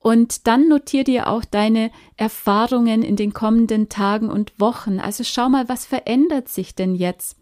Und 0.00 0.48
dann 0.48 0.66
notier 0.66 1.04
dir 1.04 1.28
auch 1.28 1.44
deine 1.44 1.92
Erfahrungen 2.16 3.02
in 3.02 3.14
den 3.14 3.32
kommenden 3.32 3.88
Tagen 3.88 4.30
und 4.30 4.58
Wochen. 4.58 4.98
Also 4.98 5.22
schau 5.22 5.48
mal, 5.48 5.68
was 5.68 5.86
verändert 5.86 6.48
sich 6.48 6.74
denn 6.74 6.96
jetzt? 6.96 7.36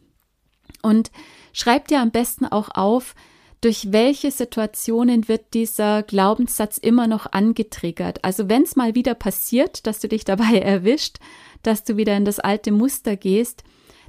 Und 0.82 1.10
schreib 1.54 1.88
dir 1.88 2.00
am 2.00 2.10
besten 2.10 2.44
auch 2.44 2.68
auf, 2.74 3.14
durch 3.61 3.92
welche 3.92 4.31
Situationen 4.31 5.29
wird 5.29 5.55
dieser 5.55 6.03
Glaubenssatz 6.03 6.79
immer 6.79 7.07
noch 7.07 7.33
angetriggert. 7.33 8.25
Also 8.25 8.49
wenn 8.49 8.62
es 8.62 8.77
mal 8.77 8.94
wieder 8.94 9.14
passiert, 9.14 9.87
dass 9.87 9.99
du 9.99 10.09
dich 10.09 10.25
dabei 10.25 10.59
erwischt, 10.61 11.18
dass 11.62 11.85
du 11.85 11.97
wieder 11.97 12.16
in 12.16 12.25
das 12.25 12.38
alte 12.38 12.71
Muster 12.71 13.16
gehst, 13.16 13.64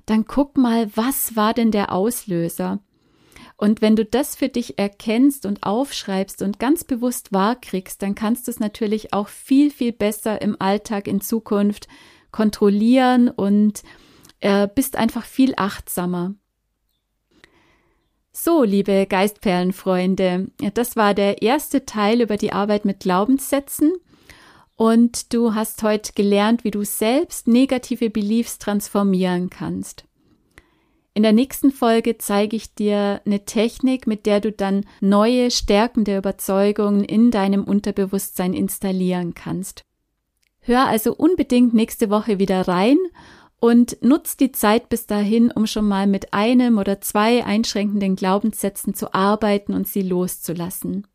dann 0.05 0.25
guck 0.25 0.57
mal, 0.57 0.89
was 0.95 1.35
war 1.35 1.53
denn 1.53 1.71
der 1.71 1.91
Auslöser? 1.91 2.79
Und 3.57 3.81
wenn 3.81 3.95
du 3.95 4.05
das 4.05 4.35
für 4.35 4.47
dich 4.47 4.79
erkennst 4.79 5.45
und 5.45 5.63
aufschreibst 5.63 6.41
und 6.41 6.59
ganz 6.59 6.85
bewusst 6.85 7.33
wahrkriegst, 7.33 8.01
dann 8.01 8.15
kannst 8.15 8.47
du 8.47 8.51
es 8.51 8.59
natürlich 8.59 9.13
auch 9.13 9.27
viel, 9.27 9.69
viel 9.69 9.91
besser 9.91 10.41
im 10.41 10.55
Alltag 10.59 11.07
in 11.07 11.19
Zukunft 11.19 11.89
kontrollieren 12.31 13.29
und 13.29 13.83
äh, 14.39 14.67
bist 14.73 14.95
einfach 14.95 15.25
viel 15.25 15.53
achtsamer. 15.57 16.35
So, 18.41 18.63
liebe 18.63 19.05
Geistperlenfreunde, 19.05 20.47
das 20.73 20.95
war 20.95 21.13
der 21.13 21.41
erste 21.41 21.85
Teil 21.85 22.21
über 22.21 22.37
die 22.37 22.53
Arbeit 22.53 22.85
mit 22.85 23.01
Glaubenssätzen. 23.01 23.91
Und 24.77 25.33
du 25.33 25.55
hast 25.55 25.83
heute 25.83 26.13
gelernt, 26.13 26.63
wie 26.63 26.71
du 26.71 26.85
selbst 26.85 27.49
negative 27.49 28.09
Beliefs 28.09 28.57
transformieren 28.57 29.49
kannst. 29.49 30.05
In 31.13 31.23
der 31.23 31.33
nächsten 31.33 31.69
Folge 31.69 32.17
zeige 32.17 32.55
ich 32.55 32.73
dir 32.73 33.19
eine 33.25 33.43
Technik, 33.43 34.07
mit 34.07 34.25
der 34.25 34.39
du 34.39 34.53
dann 34.53 34.85
neue 35.01 35.51
stärkende 35.51 36.15
Überzeugungen 36.15 37.03
in 37.03 37.31
deinem 37.31 37.65
Unterbewusstsein 37.65 38.53
installieren 38.53 39.33
kannst. 39.33 39.81
Hör 40.61 40.87
also 40.87 41.13
unbedingt 41.13 41.73
nächste 41.73 42.09
Woche 42.09 42.39
wieder 42.39 42.69
rein 42.69 42.99
und 43.59 44.01
nutzt 44.01 44.39
die 44.39 44.51
Zeit 44.51 44.89
bis 44.89 45.05
dahin, 45.05 45.51
um 45.51 45.67
schon 45.67 45.87
mal 45.87 46.07
mit 46.07 46.33
einem 46.33 46.77
oder 46.77 47.01
zwei 47.01 47.45
einschränkenden 47.45 48.15
Glaubenssätzen 48.15 48.93
zu 48.93 49.13
arbeiten 49.13 49.73
und 49.73 49.87
sie 49.87 50.01
loszulassen. 50.01 51.07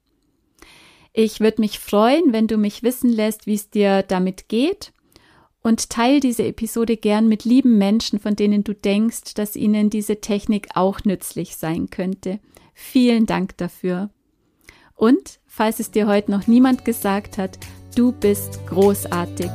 Ich 1.12 1.40
würde 1.40 1.61
mich 1.61 1.78
freuen, 1.78 2.33
wenn 2.33 2.46
du 2.46 2.57
mich 2.57 2.83
wissen 2.83 3.11
lässt, 3.11 3.46
wie 3.46 3.54
es 3.54 3.70
dir 3.70 4.02
damit 4.02 4.48
geht 4.48 4.92
und 5.62 5.88
teil 5.88 6.20
diese 6.20 6.44
Episode 6.44 6.96
gern 6.96 7.28
mit 7.28 7.44
lieben 7.44 7.78
Menschen, 7.78 8.18
von 8.18 8.37
denen 8.37 8.64
du 8.64 8.74
denkst, 8.74 9.35
dass 9.35 9.57
ihnen 9.57 9.90
diese 9.90 10.20
Technik 10.20 10.68
auch 10.74 11.04
nützlich 11.04 11.57
sein 11.57 11.88
könnte. 11.88 12.40
Vielen 12.74 13.26
Dank 13.26 13.57
dafür. 13.57 14.11
Und, 14.94 15.40
falls 15.46 15.80
es 15.80 15.90
dir 15.90 16.07
heute 16.07 16.30
noch 16.30 16.46
niemand 16.46 16.85
gesagt 16.85 17.38
hat, 17.38 17.59
du 17.96 18.12
bist 18.12 18.61
großartig. 18.66 19.50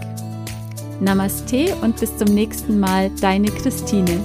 Namaste 0.99 1.75
und 1.81 1.99
bis 1.99 2.17
zum 2.17 2.33
nächsten 2.33 2.79
Mal, 2.79 3.09
deine 3.21 3.49
Christine. 3.49 4.19